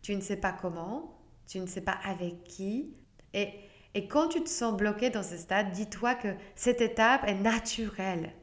[0.02, 2.94] Tu ne sais pas comment, tu ne sais pas avec qui.
[3.32, 3.48] Et,
[3.94, 8.34] et quand tu te sens bloqué dans ce stade, dis-toi que cette étape est naturelle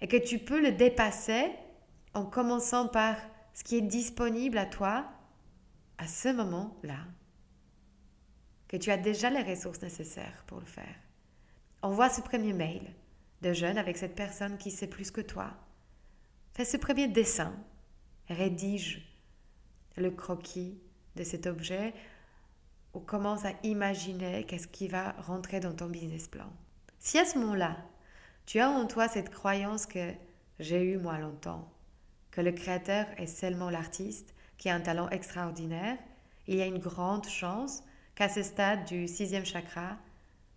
[0.00, 1.50] et que tu peux le dépasser
[2.16, 3.14] en commençant par
[3.52, 5.04] ce qui est disponible à toi
[5.98, 7.00] à ce moment-là.
[8.68, 10.96] Que tu as déjà les ressources nécessaires pour le faire.
[11.82, 12.82] Envoie ce premier mail
[13.42, 15.50] de jeune avec cette personne qui sait plus que toi.
[16.54, 17.54] Fais ce premier dessin.
[18.30, 19.06] Rédige
[19.98, 20.80] le croquis
[21.16, 21.92] de cet objet
[22.94, 26.50] ou commence à imaginer qu'est-ce qui va rentrer dans ton business plan.
[26.98, 27.76] Si à ce moment-là,
[28.46, 30.12] tu as en toi cette croyance que
[30.58, 31.70] j'ai eu moi longtemps,
[32.36, 35.96] que le créateur est seulement l'artiste qui a un talent extraordinaire,
[36.46, 37.82] il y a une grande chance
[38.14, 39.96] qu'à ce stade du sixième chakra,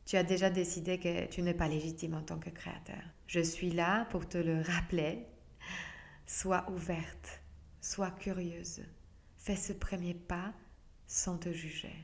[0.05, 3.01] tu as déjà décidé que tu n'es pas légitime en tant que créateur.
[3.27, 5.25] Je suis là pour te le rappeler.
[6.25, 7.41] Sois ouverte,
[7.79, 8.81] sois curieuse.
[9.37, 10.51] Fais ce premier pas
[11.07, 11.95] sans te juger.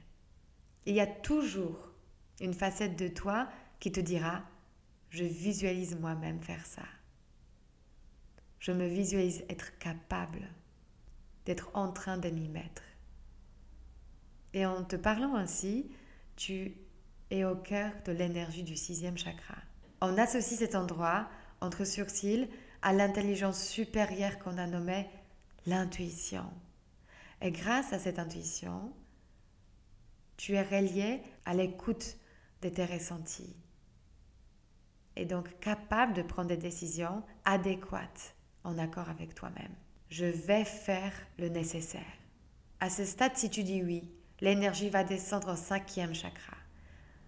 [0.85, 1.91] Il y a toujours
[2.39, 3.49] une facette de toi
[3.81, 4.41] qui te dira,
[5.09, 6.83] je visualise moi-même faire ça.
[8.65, 10.41] Je me visualise être capable
[11.45, 12.81] d'être en train de m'y mettre.
[14.55, 15.91] Et en te parlant ainsi,
[16.35, 16.73] tu
[17.29, 19.53] et au cœur de l'énergie du sixième chakra.
[20.01, 21.29] On associe cet endroit
[21.61, 22.49] entre sourcils
[22.81, 25.07] à l'intelligence supérieure qu'on a nommée
[25.67, 26.51] l'intuition.
[27.41, 28.91] Et grâce à cette intuition,
[30.37, 32.17] tu es relié à l'écoute
[32.63, 33.55] de tes ressentis
[35.15, 38.34] et donc capable de prendre des décisions adéquates
[38.65, 39.73] en accord avec toi-même.
[40.09, 42.01] Je vais faire le nécessaire.
[42.79, 44.09] À ce stade, si tu dis oui,
[44.41, 46.57] l'énergie va descendre au cinquième chakra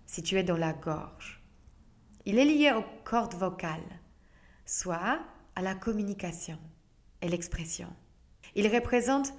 [0.07, 1.43] situé dans la gorge.
[2.25, 3.99] Il est lié aux cordes vocales,
[4.65, 5.19] soit
[5.55, 6.57] à la communication
[7.21, 7.93] et l'expression.
[8.55, 9.33] Il représente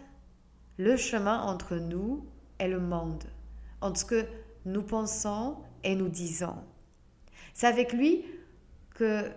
[0.77, 2.27] le chemin entre nous
[2.61, 3.25] et le monde,
[3.81, 4.27] entre ce que
[4.65, 6.57] nous pensons et nous disons.
[7.55, 8.25] C'est avec lui
[8.91, 9.31] que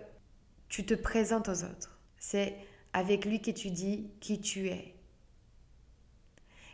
[0.68, 1.91] tu te présentes aux autres.
[2.24, 2.56] C'est
[2.92, 4.94] avec lui que tu dis qui tu es.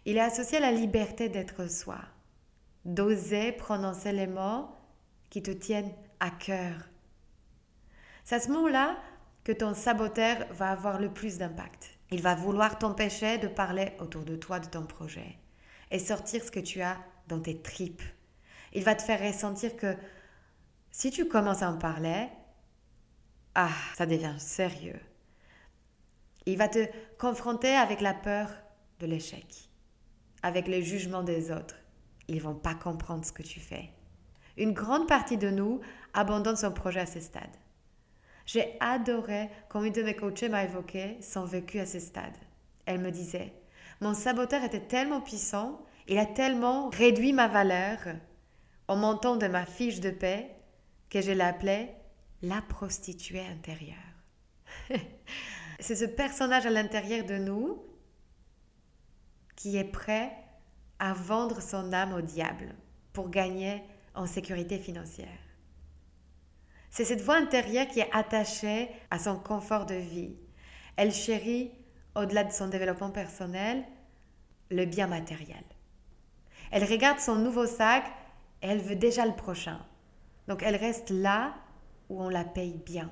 [0.04, 1.98] Il est associé à la liberté d'être soi
[2.84, 4.68] d'oser prononcer les mots
[5.30, 6.88] qui te tiennent à cœur.
[8.24, 8.98] C'est à ce moment-là
[9.42, 11.98] que ton saboteur va avoir le plus d'impact.
[12.10, 15.38] Il va vouloir t'empêcher de parler autour de toi de ton projet
[15.90, 18.02] et sortir ce que tu as dans tes tripes.
[18.74, 19.96] Il va te faire ressentir que
[20.90, 22.28] si tu commences à en parler,
[23.54, 25.00] ah, ça devient sérieux.
[26.48, 26.86] Il va te
[27.18, 28.48] confronter avec la peur
[29.00, 29.68] de l'échec,
[30.42, 31.76] avec le jugement des autres,
[32.26, 33.90] ils vont pas comprendre ce que tu fais.
[34.56, 35.82] Une grande partie de nous
[36.14, 37.54] abandonne son projet à ce stade.
[38.46, 42.38] J'ai adoré quand une de mes coachées m'a évoqué son vécu à ce stade.
[42.86, 43.52] Elle me disait
[44.00, 47.98] Mon saboteur était tellement puissant, il a tellement réduit ma valeur
[48.88, 50.50] au montant de ma fiche de paix
[51.10, 51.94] que je l'appelais
[52.40, 53.98] la prostituée intérieure.
[55.78, 57.82] C'est ce personnage à l'intérieur de nous
[59.54, 60.32] qui est prêt
[60.98, 62.74] à vendre son âme au diable
[63.12, 63.82] pour gagner
[64.14, 65.28] en sécurité financière.
[66.90, 70.34] C'est cette voix intérieure qui est attachée à son confort de vie.
[70.96, 71.70] Elle chérit,
[72.16, 73.84] au-delà de son développement personnel,
[74.70, 75.64] le bien matériel.
[76.70, 78.04] Elle regarde son nouveau sac
[78.62, 79.78] et elle veut déjà le prochain.
[80.48, 81.54] Donc elle reste là
[82.08, 83.10] où on la paye bien.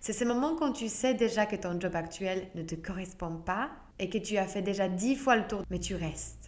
[0.00, 3.70] C'est ce moment quand tu sais déjà que ton job actuel ne te correspond pas
[3.98, 6.38] et que tu as fait déjà dix fois le tour, mais tu restes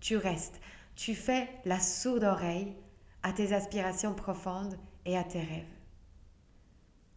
[0.00, 0.60] tu restes,
[0.96, 2.74] tu fais la sourde oreille
[3.22, 5.64] à tes aspirations profondes et à tes rêves.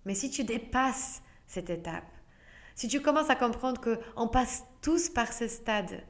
[0.05, 2.11] Mais si tu dépasses cette étape,
[2.75, 6.03] si tu commences à comprendre qu'on passe tous par ce stade,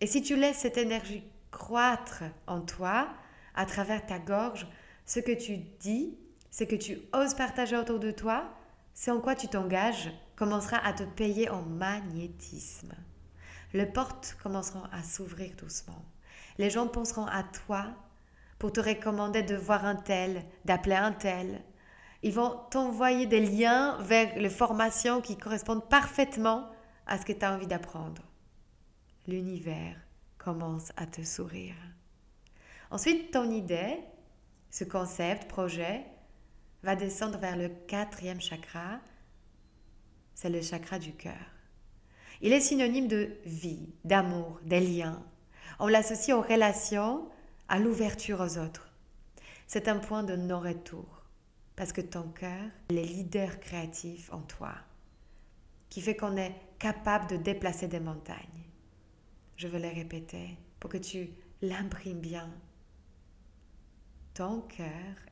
[0.00, 3.08] et si tu laisses cette énergie croître en toi,
[3.54, 4.66] à travers ta gorge,
[5.04, 6.16] ce que tu dis,
[6.50, 8.54] ce que tu oses partager autour de toi,
[8.94, 12.94] ce en quoi tu t'engages, commencera à te payer en magnétisme
[13.74, 16.04] les portes commenceront à s'ouvrir doucement.
[16.58, 17.86] Les gens penseront à toi
[18.58, 21.62] pour te recommander de voir un tel, d'appeler un tel.
[22.22, 26.68] Ils vont t'envoyer des liens vers les formations qui correspondent parfaitement
[27.06, 28.22] à ce que tu as envie d'apprendre.
[29.26, 29.96] L'univers
[30.38, 31.74] commence à te sourire.
[32.90, 33.98] Ensuite, ton idée,
[34.70, 36.04] ce concept, projet,
[36.82, 39.00] va descendre vers le quatrième chakra
[40.34, 41.46] c'est le chakra du cœur.
[42.40, 45.22] Il est synonyme de vie, d'amour, des liens.
[45.78, 47.28] On l'associe aux relations,
[47.68, 48.92] à l'ouverture aux autres.
[49.66, 51.22] C'est un point de non-retour,
[51.76, 54.74] parce que ton cœur est le leader créatif en toi,
[55.88, 58.36] qui fait qu'on est capable de déplacer des montagnes.
[59.56, 62.50] Je veux le répéter pour que tu l'imprimes bien.
[64.34, 64.86] Ton cœur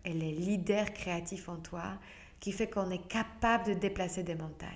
[0.04, 1.98] est le leader créatif en toi
[2.38, 4.70] qui fait qu'on est capable de déplacer des montagnes.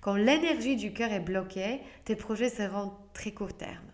[0.00, 3.90] Quand l'énergie du cœur est bloquée, tes projets seront très court terme.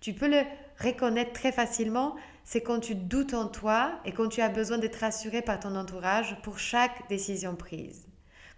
[0.00, 0.42] Tu peux le
[0.78, 5.00] reconnaître très facilement, c'est quand tu doutes en toi et quand tu as besoin d'être
[5.00, 8.06] rassuré par ton entourage pour chaque décision prise.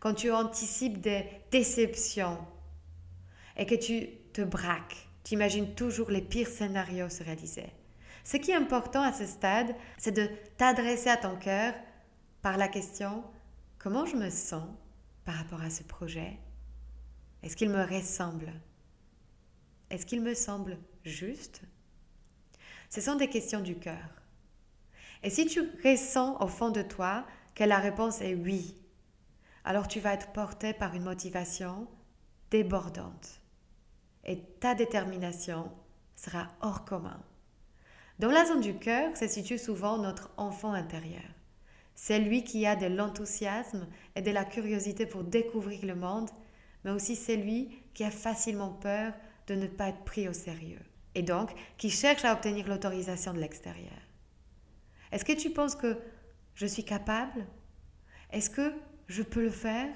[0.00, 2.38] Quand tu anticipes des déceptions
[3.56, 7.66] et que tu te braques, tu imagines toujours les pires scénarios se réaliser.
[8.24, 11.74] Ce qui est important à ce stade, c'est de t'adresser à ton cœur
[12.42, 13.22] par la question
[13.78, 14.66] comment je me sens
[15.24, 16.38] par rapport à ce projet?
[17.42, 18.52] Est-ce qu'il me ressemble?
[19.90, 21.62] Est-ce qu'il me semble juste?
[22.88, 24.08] Ce sont des questions du cœur.
[25.22, 28.76] Et si tu ressens au fond de toi que la réponse est oui,
[29.64, 31.86] alors tu vas être porté par une motivation
[32.50, 33.40] débordante
[34.24, 35.70] et ta détermination
[36.16, 37.22] sera hors commun.
[38.18, 41.22] Dans la zone du cœur se situe souvent notre enfant intérieur.
[41.94, 46.30] C'est lui qui a de l'enthousiasme et de la curiosité pour découvrir le monde,
[46.84, 49.12] mais aussi c'est lui qui a facilement peur
[49.46, 50.80] de ne pas être pris au sérieux
[51.14, 53.92] et donc qui cherche à obtenir l'autorisation de l'extérieur.
[55.12, 55.98] Est-ce que tu penses que
[56.54, 57.46] je suis capable?
[58.30, 58.72] Est-ce que
[59.06, 59.94] je peux le faire?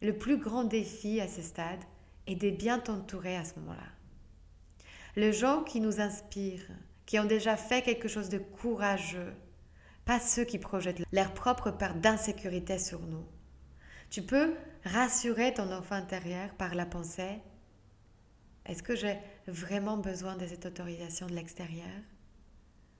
[0.00, 1.80] Le plus grand défi à ce stade,
[2.26, 4.01] et de bien t'entourer à ce moment-là.
[5.16, 6.66] Les gens qui nous inspirent,
[7.06, 9.34] qui ont déjà fait quelque chose de courageux,
[10.04, 13.24] pas ceux qui projettent leur propre part d'insécurité sur nous.
[14.10, 17.38] Tu peux rassurer ton enfant intérieur par la pensée
[18.66, 22.00] Est-ce que j'ai vraiment besoin de cette autorisation de l'extérieur?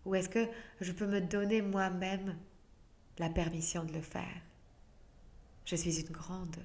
[0.05, 0.47] Ou est-ce que
[0.81, 2.37] je peux me donner moi-même
[3.19, 4.43] la permission de le faire?
[5.65, 6.59] Je suis une grande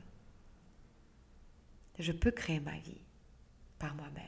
[1.99, 3.01] je peux créer ma vie
[3.79, 4.23] par moi-même.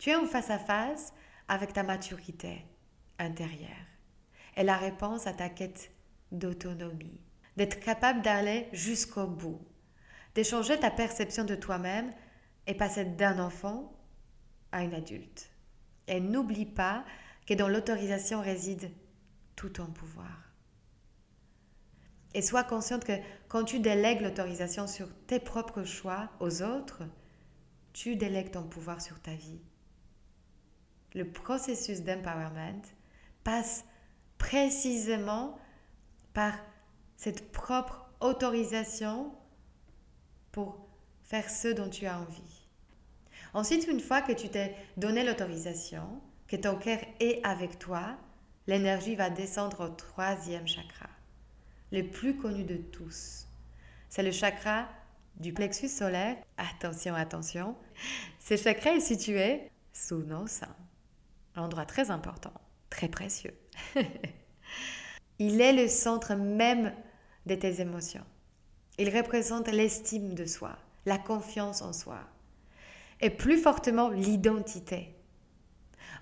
[0.00, 1.12] Tu es en face à face
[1.46, 2.64] avec ta maturité
[3.18, 3.68] intérieure
[4.56, 5.92] et la réponse à ta quête
[6.32, 7.20] d'autonomie,
[7.58, 9.60] d'être capable d'aller jusqu'au bout,
[10.34, 12.14] d'échanger ta perception de toi-même
[12.66, 13.92] et passer d'un enfant
[14.72, 15.50] à une adulte.
[16.08, 17.04] Et n'oublie pas
[17.46, 18.90] que dans l'autorisation réside
[19.54, 20.54] tout ton pouvoir.
[22.32, 27.02] Et sois consciente que quand tu délègues l'autorisation sur tes propres choix aux autres,
[27.92, 29.60] tu délègues ton pouvoir sur ta vie.
[31.14, 32.82] Le processus d'empowerment
[33.44, 33.84] passe
[34.38, 35.58] précisément
[36.32, 36.54] par
[37.16, 39.32] cette propre autorisation
[40.52, 40.86] pour
[41.22, 42.68] faire ce dont tu as envie.
[43.52, 48.16] Ensuite, une fois que tu t'es donné l'autorisation, que ton cœur est avec toi,
[48.66, 51.08] l'énergie va descendre au troisième chakra
[51.92, 53.46] le plus connu de tous.
[54.08, 54.88] C'est le chakra
[55.36, 56.36] du plexus solaire.
[56.56, 57.76] Attention, attention.
[58.38, 60.76] Ce chakra est situé sous nos seins.
[61.56, 62.52] Un endroit très important,
[62.90, 63.54] très précieux.
[65.38, 66.92] Il est le centre même
[67.46, 68.24] de tes émotions.
[68.98, 72.20] Il représente l'estime de soi, la confiance en soi
[73.20, 75.14] et plus fortement l'identité.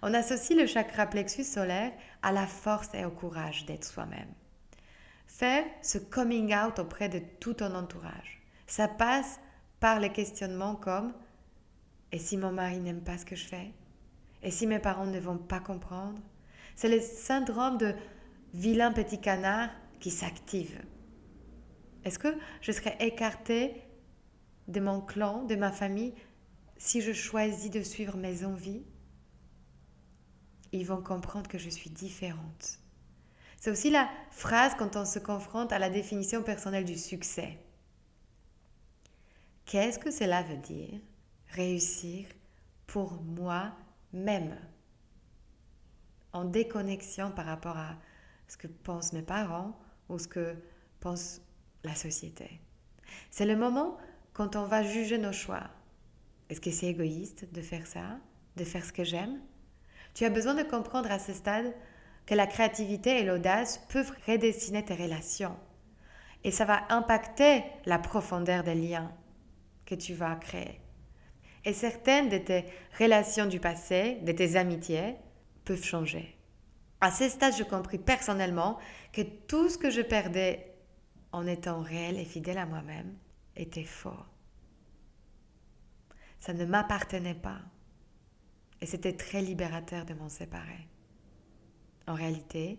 [0.02, 4.32] On associe le chakra plexus solaire à la force et au courage d'être soi-même.
[5.26, 8.42] Faire ce coming out auprès de tout ton entourage.
[8.66, 9.40] Ça passe
[9.80, 11.12] par les questionnements comme
[12.12, 13.72] Et si mon mari n'aime pas ce que je fais?
[14.42, 16.20] Et si mes parents ne vont pas comprendre
[16.76, 17.94] C'est le syndrome de
[18.54, 19.70] vilain petit canard
[20.00, 20.80] qui s'active.
[22.04, 23.82] Est-ce que je serais écartée
[24.68, 26.14] de mon clan, de ma famille,
[26.76, 28.84] si je choisis de suivre mes envies?
[30.72, 32.78] Ils vont comprendre que je suis différente.
[33.56, 37.58] C'est aussi la phrase quand on se confronte à la définition personnelle du succès.
[39.64, 41.00] Qu'est-ce que cela veut dire?
[41.48, 42.28] Réussir
[42.86, 43.14] pour
[44.12, 44.56] moi-même
[46.32, 47.96] En déconnexion par rapport à
[48.46, 49.78] ce que pensent mes parents
[50.08, 50.56] ou ce que
[51.00, 51.40] pense
[51.84, 52.60] la société.
[53.30, 53.96] C'est le moment
[54.32, 55.70] quand on va juger nos choix.
[56.48, 58.18] Est-ce que c'est égoïste de faire ça,
[58.56, 59.40] de faire ce que j'aime?
[60.14, 61.74] Tu as besoin de comprendre à ce stade
[62.26, 65.56] que la créativité et l'audace peuvent redessiner tes relations.
[66.44, 69.12] Et ça va impacter la profondeur des liens
[69.86, 70.80] que tu vas créer.
[71.64, 72.64] Et certaines de tes
[72.98, 75.16] relations du passé, de tes amitiés,
[75.64, 76.36] peuvent changer.
[77.00, 78.78] À ce stade, j'ai compris personnellement
[79.12, 80.74] que tout ce que je perdais
[81.32, 83.14] en étant réel et fidèle à moi-même
[83.56, 84.24] était faux.
[86.40, 87.60] Ça ne m'appartenait pas.
[88.80, 90.88] Et c'était très libérateur de m'en séparer.
[92.06, 92.78] En réalité,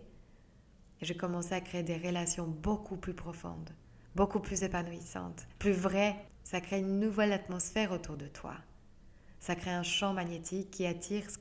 [1.02, 3.70] je commençais à créer des relations beaucoup plus profondes,
[4.14, 6.16] beaucoup plus épanouissantes, plus vraies.
[6.42, 8.54] Ça crée une nouvelle atmosphère autour de toi.
[9.40, 11.38] Ça crée un champ magnétique qui attire ce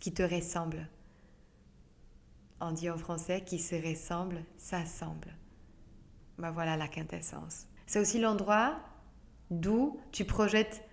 [0.00, 0.88] qui, te ressemble.
[2.60, 5.34] On dit en français qui se ressemble, s'assemble.
[6.38, 7.66] Ben voilà la quintessence.
[7.86, 8.80] C'est aussi l'endroit
[9.50, 10.88] d'où tu projettes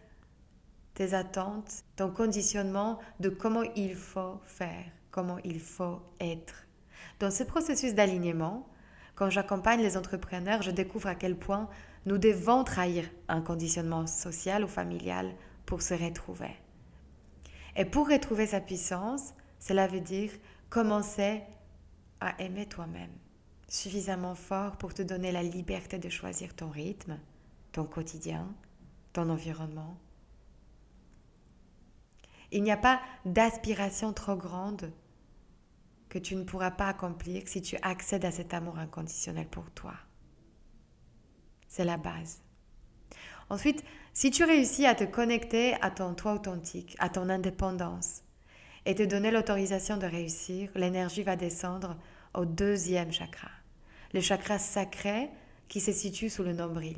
[0.96, 6.66] tes attentes, ton conditionnement de comment il faut faire, comment il faut être.
[7.20, 8.68] Dans ce processus d'alignement,
[9.16, 11.70] quand j'accompagne les entrepreneurs, je découvre à quel point
[12.06, 15.36] nous devons trahir un conditionnement social ou familial
[15.70, 16.56] pour se retrouver.
[17.76, 20.32] Et pour retrouver sa puissance, cela veut dire
[20.72, 21.44] commencer
[22.20, 23.14] à aimer toi-même
[23.68, 27.20] suffisamment fort pour te donner la liberté de choisir ton rythme,
[27.72, 28.52] ton quotidien,
[29.14, 29.96] ton environnement,
[32.52, 34.92] il n'y a pas d'aspiration trop grande
[36.10, 39.94] que tu ne pourras pas accomplir si tu accèdes à cet amour inconditionnel pour toi.
[41.68, 42.42] C'est la base.
[43.52, 48.24] Ensuite, si tu réussis à te connecter à ton toi authentique, à ton indépendance,
[48.86, 51.98] et te donner l'autorisation de réussir, l'énergie va descendre
[52.34, 53.52] au deuxième chakra,
[54.14, 55.30] le chakra sacré
[55.68, 56.98] qui se situe sous le nombril.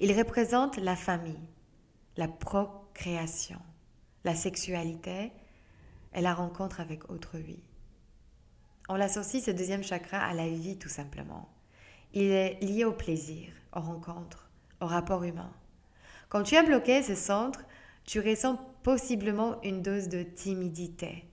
[0.00, 1.48] Il représente la famille,
[2.16, 3.60] la procréation,
[4.24, 5.32] la sexualité
[6.14, 7.62] et la rencontre avec autrui.
[8.88, 11.48] On l'associe, ce deuxième chakra, à la vie tout simplement.
[12.12, 14.47] Il est lié au plaisir, aux rencontres,
[14.80, 15.52] au rapport humain.
[16.28, 17.60] Quand tu as bloqué ce centre,
[18.04, 21.24] tu ressens possiblement une dose de timidité.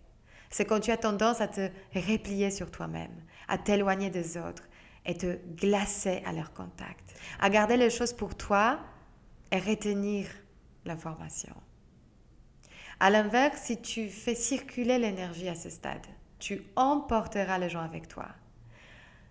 [0.50, 3.16] C'est quand tu as tendance à te replier sur toi-même,
[3.48, 4.64] à t'éloigner des autres
[5.06, 8.80] et te glacer à leur contact, à garder les choses pour toi
[9.52, 10.28] et retenir
[10.86, 11.56] l'information.
[13.00, 16.06] À l'inverse, si tu fais circuler l'énergie à ce stade,
[16.40, 18.28] tu emporteras les gens avec toi.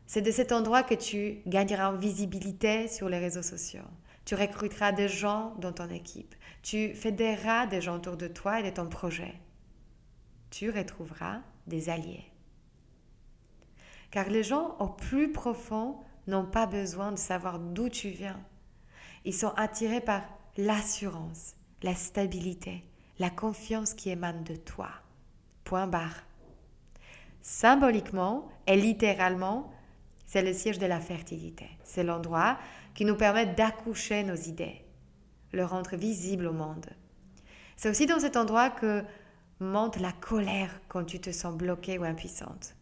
[0.06, 3.88] C'est de cet endroit que tu gagneras en visibilité sur les réseaux sociaux.
[4.24, 6.34] Tu recruteras des gens dans ton équipe.
[6.62, 9.34] Tu fédéreras des gens autour de toi et de ton projet.
[10.50, 12.24] Tu retrouveras des alliés.
[14.10, 18.40] Car les gens au plus profond n'ont pas besoin de savoir d'où tu viens.
[19.24, 20.22] Ils sont attirés par
[20.56, 22.84] l'assurance, la stabilité,
[23.18, 24.88] la confiance qui émane de toi.
[25.64, 26.22] Point barre.
[27.42, 29.72] Symboliquement et littéralement,
[30.26, 31.68] c'est le siège de la fertilité.
[31.84, 32.58] C'est l'endroit
[32.94, 34.84] qui nous permet d'accoucher nos idées,
[35.52, 36.86] le rendre visible au monde.
[37.76, 39.04] C'est aussi dans cet endroit que
[39.60, 42.74] monte la colère quand tu te sens bloquée ou impuissante.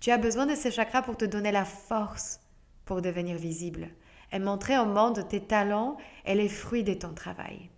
[0.00, 2.40] Tu as besoin de ces chakras pour te donner la force
[2.84, 3.88] pour devenir visible
[4.32, 7.70] et montrer au monde tes talents et les fruits de ton travail.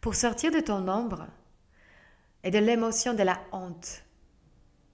[0.00, 1.26] Pour sortir de ton ombre
[2.42, 4.04] et de l'émotion de la honte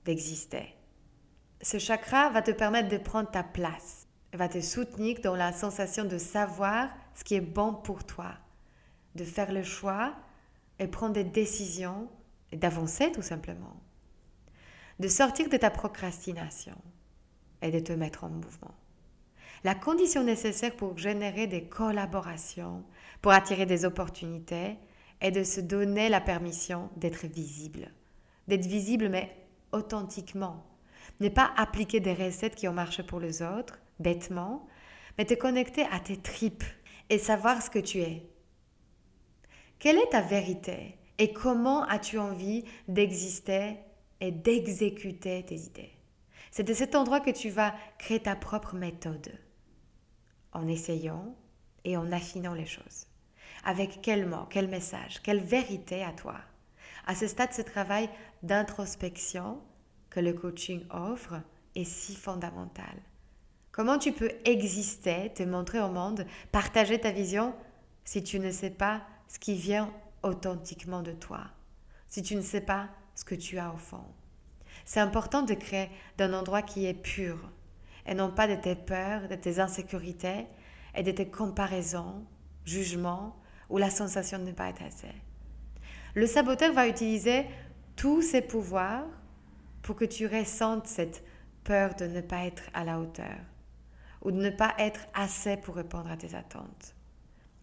[0.05, 0.75] d'exister.
[1.63, 3.96] Ce chakra va te permettre de prendre ta place,
[4.33, 8.35] va te soutenir dans la sensation de savoir ce qui est bon pour toi,
[9.15, 10.15] de faire le choix
[10.79, 12.09] et prendre des décisions
[12.53, 13.81] et d'avancer tout simplement,
[14.99, 16.77] de sortir de ta procrastination
[17.63, 18.75] et de te mettre en mouvement.
[19.65, 22.85] La condition nécessaire pour générer des collaborations,
[23.23, 24.77] pour attirer des opportunités,
[25.21, 27.91] est de se donner la permission d'être visible.
[28.49, 29.35] D'être visible, mais
[29.73, 30.65] authentiquement.
[31.21, 34.67] Ne pas appliquer des recettes qui ont marché pour les autres, bêtement,
[35.19, 36.65] mais te connecter à tes tripes
[37.11, 38.29] et savoir ce que tu es.
[39.79, 43.77] Quelle est ta vérité et comment as-tu envie d'exister
[44.21, 45.93] et d'exécuter tes idées?
[46.51, 49.39] C'est de cet endroit que tu vas créer ta propre méthode
[50.53, 51.37] en essayant
[51.85, 53.07] et en affinant les choses.
[53.65, 56.37] Avec quel mot, quel message, quelle vérité à toi?
[57.07, 58.09] À ce stade, ce travail
[58.43, 59.61] d'introspection
[60.09, 61.43] que le coaching offre
[61.75, 63.03] est si fondamental.
[63.77, 67.55] Comment tu peux exister, te montrer au monde, partager ta vision
[68.07, 71.43] si tu ne sais pas ce qui vient authentiquement de toi,
[72.09, 74.07] si tu ne sais pas ce que tu as au fond?
[74.87, 77.37] C'est important de créer d'un endroit qui est pur
[78.07, 80.47] et non pas de tes peurs, de tes insécurités
[80.95, 82.25] et de tes comparaisons,
[82.65, 83.37] jugements
[83.69, 85.13] ou la sensation de ne pas être assez.
[86.15, 87.45] Le saboteur va utiliser
[87.95, 89.05] tous ses pouvoirs
[89.83, 91.23] pour que tu ressentes cette
[91.63, 93.37] peur de ne pas être à la hauteur
[94.27, 96.97] ou de ne pas être assez pour répondre à tes attentes.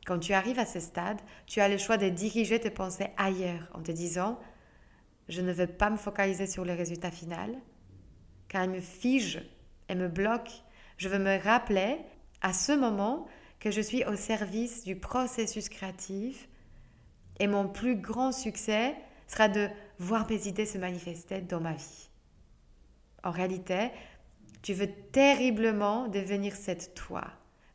[0.05, 3.69] Quand tu arrives à ce stade, tu as le choix de diriger tes pensées ailleurs
[3.73, 4.39] en te disant
[5.27, 7.53] je ne veux pas me focaliser sur le résultat final
[8.47, 9.43] car il me fige
[9.89, 10.51] et me bloque
[10.95, 11.97] Je veux me rappeler
[12.41, 13.27] à ce moment
[13.59, 16.47] que je suis au service du processus créatif
[17.39, 18.95] et mon plus grand succès
[19.27, 19.67] sera de
[19.99, 22.09] voir mes idées se manifester dans ma vie.
[23.23, 23.91] En réalité,
[24.63, 27.25] tu veux terriblement devenir cette toi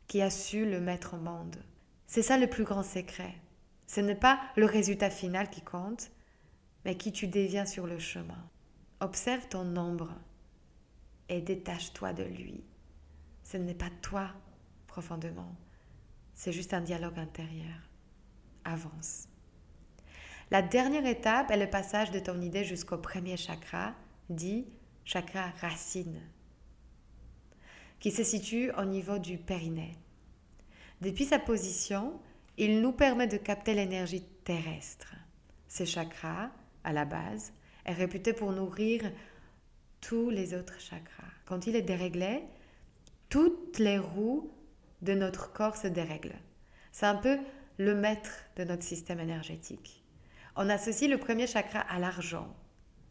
[0.07, 1.55] qui a su le mettre au monde.
[2.07, 3.35] C'est ça le plus grand secret.
[3.85, 6.09] Ce n'est pas le résultat final qui compte,
[6.83, 8.43] mais qui tu deviens sur le chemin.
[8.99, 10.11] Observe ton ombre
[11.29, 12.63] et détache-toi de lui.
[13.43, 14.31] Ce n'est pas toi
[14.87, 15.55] profondément,
[16.33, 17.89] c'est juste un dialogue intérieur.
[18.63, 19.27] Avance.
[20.49, 23.93] La dernière étape est le passage de ton idée jusqu'au premier chakra,
[24.29, 24.65] dit
[25.05, 26.19] chakra racine,
[27.99, 29.95] qui se situe au niveau du périnée.
[31.01, 32.19] Depuis sa position,
[32.57, 35.15] il nous permet de capter l'énergie terrestre.
[35.67, 36.51] Ce chakra,
[36.83, 37.53] à la base,
[37.85, 39.11] est réputé pour nourrir
[40.01, 41.23] tous les autres chakras.
[41.45, 42.43] Quand il est déréglé,
[43.29, 44.51] toutes les roues
[45.01, 46.39] de notre corps se dérèglent.
[46.91, 47.37] C'est un peu
[47.77, 50.03] le maître de notre système énergétique.
[50.55, 52.53] On associe le premier chakra à l'argent,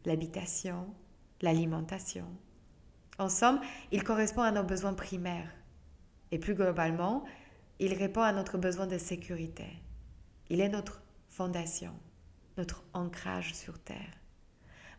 [0.05, 0.93] l'habitation,
[1.41, 2.25] l'alimentation.
[3.19, 3.59] En somme,
[3.91, 5.51] il correspond à nos besoins primaires.
[6.31, 7.25] Et plus globalement,
[7.79, 9.67] il répond à notre besoin de sécurité.
[10.49, 11.93] Il est notre fondation,
[12.57, 14.17] notre ancrage sur Terre.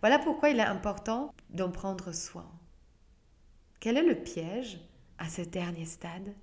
[0.01, 2.47] Voilà pourquoi il est important d'en prendre soin.
[3.81, 4.79] Quel est le piège
[5.18, 6.35] à ce dernier stade?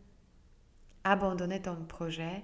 [1.04, 2.44] Abandonner ton projet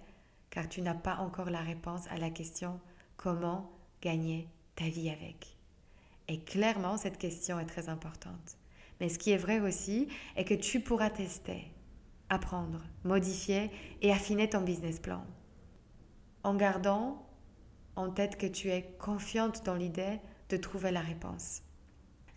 [0.52, 2.80] car tu n'as pas encore la réponse à la question
[3.18, 5.58] comment gagner ta vie avec?
[6.28, 8.58] Et clairement, cette question est très importante.
[9.04, 11.68] Mais ce qui est vrai aussi est que tu pourras tester,
[12.30, 13.70] apprendre, modifier
[14.02, 15.26] et affiner ton business plan.
[16.44, 17.28] En gardant
[17.98, 21.64] en tête que tu es confiante dans l'idée de trouver la réponse.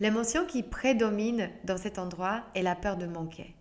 [0.01, 3.55] L'émotion qui prédomine dans cet endroit est la peur de manquer.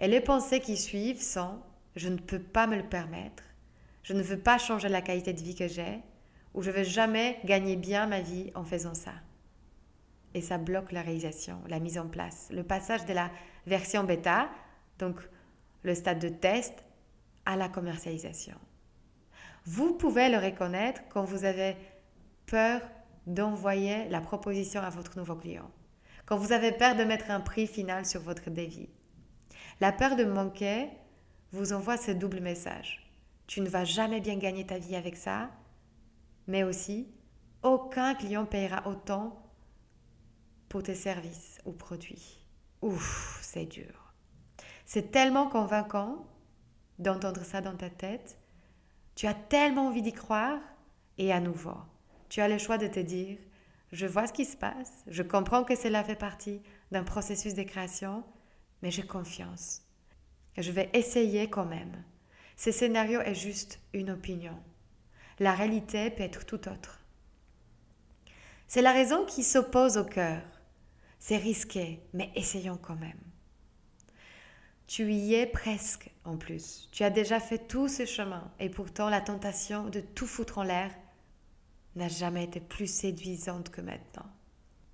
[0.00, 1.58] Et les pensées qui suivent sont
[1.96, 3.42] je ne peux pas me le permettre,
[4.02, 6.00] je ne veux pas changer la qualité de vie que j'ai,
[6.54, 9.12] ou je ne vais jamais gagner bien ma vie en faisant ça.
[10.34, 13.30] Et ça bloque la réalisation, la mise en place, le passage de la
[13.66, 14.50] version bêta
[14.98, 15.20] donc
[15.82, 16.84] le stade de test,
[17.46, 18.56] à la commercialisation.
[19.66, 21.76] Vous pouvez le reconnaître quand vous avez
[22.46, 22.80] peur
[23.26, 25.70] d'envoyer la proposition à votre nouveau client,
[26.26, 28.88] quand vous avez peur de mettre un prix final sur votre devis.
[29.80, 30.88] La peur de manquer
[31.52, 33.10] vous envoie ce double message.
[33.46, 35.50] Tu ne vas jamais bien gagner ta vie avec ça,
[36.46, 37.08] mais aussi
[37.62, 39.43] aucun client payera autant
[40.74, 42.44] pour tes services ou produits.
[42.82, 44.12] Ouf, c'est dur.
[44.84, 46.26] C'est tellement convaincant
[46.98, 48.40] d'entendre ça dans ta tête.
[49.14, 50.58] Tu as tellement envie d'y croire.
[51.16, 51.76] Et à nouveau,
[52.28, 53.38] tu as le choix de te dire,
[53.92, 56.60] je vois ce qui se passe, je comprends que cela fait partie
[56.90, 58.24] d'un processus de création,
[58.82, 59.82] mais j'ai confiance.
[60.58, 62.02] Je vais essayer quand même.
[62.56, 64.60] Ce scénario est juste une opinion.
[65.38, 66.98] La réalité peut être tout autre.
[68.66, 70.42] C'est la raison qui s'oppose au cœur.
[71.26, 73.18] C'est risqué, mais essayons quand même.
[74.86, 76.90] Tu y es presque en plus.
[76.92, 80.64] Tu as déjà fait tout ce chemin et pourtant la tentation de tout foutre en
[80.64, 80.90] l'air
[81.96, 84.26] n'a jamais été plus séduisante que maintenant.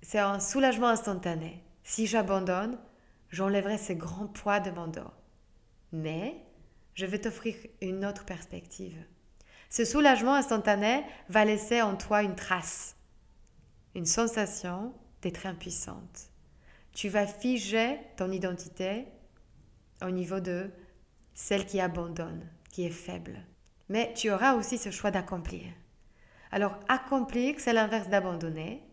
[0.03, 1.61] C'est un soulagement instantané.
[1.83, 2.79] Si j'abandonne,
[3.29, 5.11] j'enlèverai ce grand poids de mon dos.
[5.91, 6.37] Mais
[6.93, 9.03] je vais t'offrir une autre perspective.
[9.69, 12.95] Ce soulagement instantané va laisser en toi une trace,
[13.95, 16.29] une sensation d'être impuissante.
[16.93, 19.05] Tu vas figer ton identité
[20.01, 20.69] au niveau de
[21.33, 23.39] celle qui abandonne, qui est faible.
[23.89, 25.63] Mais tu auras aussi ce choix d'accomplir.
[26.51, 28.83] Alors accomplir, c'est l'inverse d'abandonner.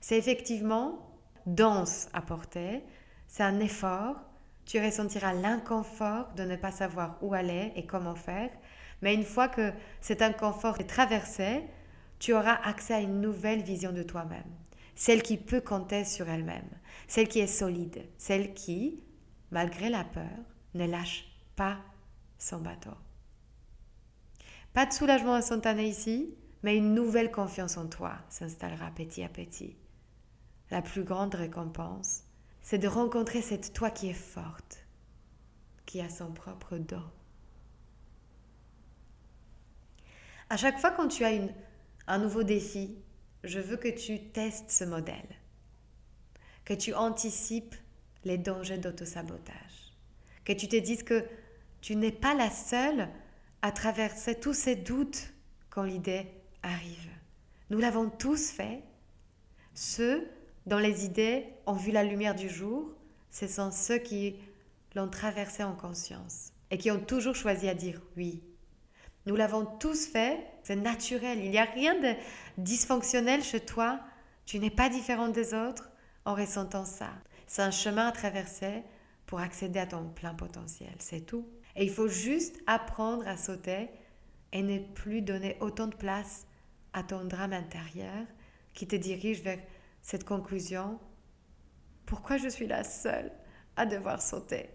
[0.00, 1.10] C'est effectivement
[1.46, 2.82] dense à porter,
[3.26, 4.16] c'est un effort.
[4.66, 8.50] Tu ressentiras l'inconfort de ne pas savoir où aller et comment faire.
[9.02, 11.64] Mais une fois que cet inconfort est traversé,
[12.18, 14.59] tu auras accès à une nouvelle vision de toi-même.
[15.00, 16.68] Celle qui peut compter sur elle-même.
[17.08, 18.04] Celle qui est solide.
[18.18, 19.02] Celle qui,
[19.50, 20.28] malgré la peur,
[20.74, 21.24] ne lâche
[21.56, 21.78] pas
[22.36, 22.92] son bateau.
[24.74, 29.74] Pas de soulagement instantané ici, mais une nouvelle confiance en toi s'installera petit à petit.
[30.70, 32.24] La plus grande récompense,
[32.60, 34.84] c'est de rencontrer cette toi qui est forte,
[35.86, 37.08] qui a son propre dos.
[40.50, 41.54] À chaque fois quand tu as une,
[42.06, 42.98] un nouveau défi,
[43.44, 45.36] je veux que tu testes ce modèle,
[46.64, 47.74] que tu anticipes
[48.24, 49.94] les dangers d'autosabotage,
[50.44, 51.24] que tu te dises que
[51.80, 53.08] tu n'es pas la seule
[53.62, 55.32] à traverser tous ces doutes
[55.70, 56.26] quand l'idée
[56.62, 57.10] arrive.
[57.70, 58.82] Nous l'avons tous fait.
[59.74, 60.28] Ceux
[60.66, 62.92] dont les idées ont vu la lumière du jour,
[63.30, 64.36] ce sont ceux qui
[64.94, 68.42] l'ont traversé en conscience et qui ont toujours choisi à dire oui.
[69.26, 72.14] Nous l'avons tous fait, c'est naturel, il n'y a rien de
[72.58, 74.00] dysfonctionnel chez toi,
[74.46, 75.90] tu n'es pas différent des autres
[76.24, 77.10] en ressentant ça.
[77.46, 78.82] C'est un chemin à traverser
[79.26, 81.48] pour accéder à ton plein potentiel, c'est tout.
[81.76, 83.88] Et il faut juste apprendre à sauter
[84.52, 86.46] et ne plus donner autant de place
[86.92, 88.26] à ton drame intérieur
[88.74, 89.60] qui te dirige vers
[90.02, 90.98] cette conclusion.
[92.06, 93.30] Pourquoi je suis la seule
[93.76, 94.70] à devoir sauter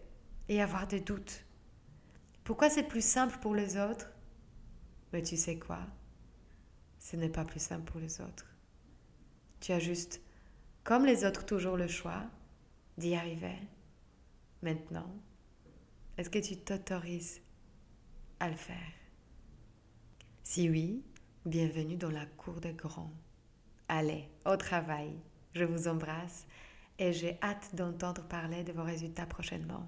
[0.48, 1.44] et avoir des doutes?
[2.44, 4.10] Pourquoi c'est plus simple pour les autres
[5.16, 5.80] Mais tu sais quoi?
[6.99, 8.53] Ce n'est pas plus simple pour les autres.
[9.61, 10.20] Tu as juste,
[10.84, 12.26] comme les autres, toujours le choix
[12.97, 13.55] d'y arriver.
[14.61, 15.09] Maintenant,
[16.18, 17.39] est-ce que tu t'autorises
[18.41, 18.91] à le faire?
[20.43, 21.01] Si oui,
[21.45, 23.13] bienvenue dans la cour des grands.
[23.88, 25.18] Allez, au travail.
[25.53, 26.45] Je vous embrasse
[26.99, 29.88] et j'ai hâte d'entendre parler de vos résultats prochainement.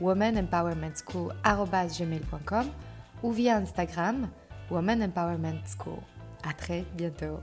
[0.00, 2.70] womanempowermentschool.com
[3.22, 4.28] ou via Instagram
[4.70, 5.98] Woman Empowerment School.
[6.42, 7.40] À très bientôt.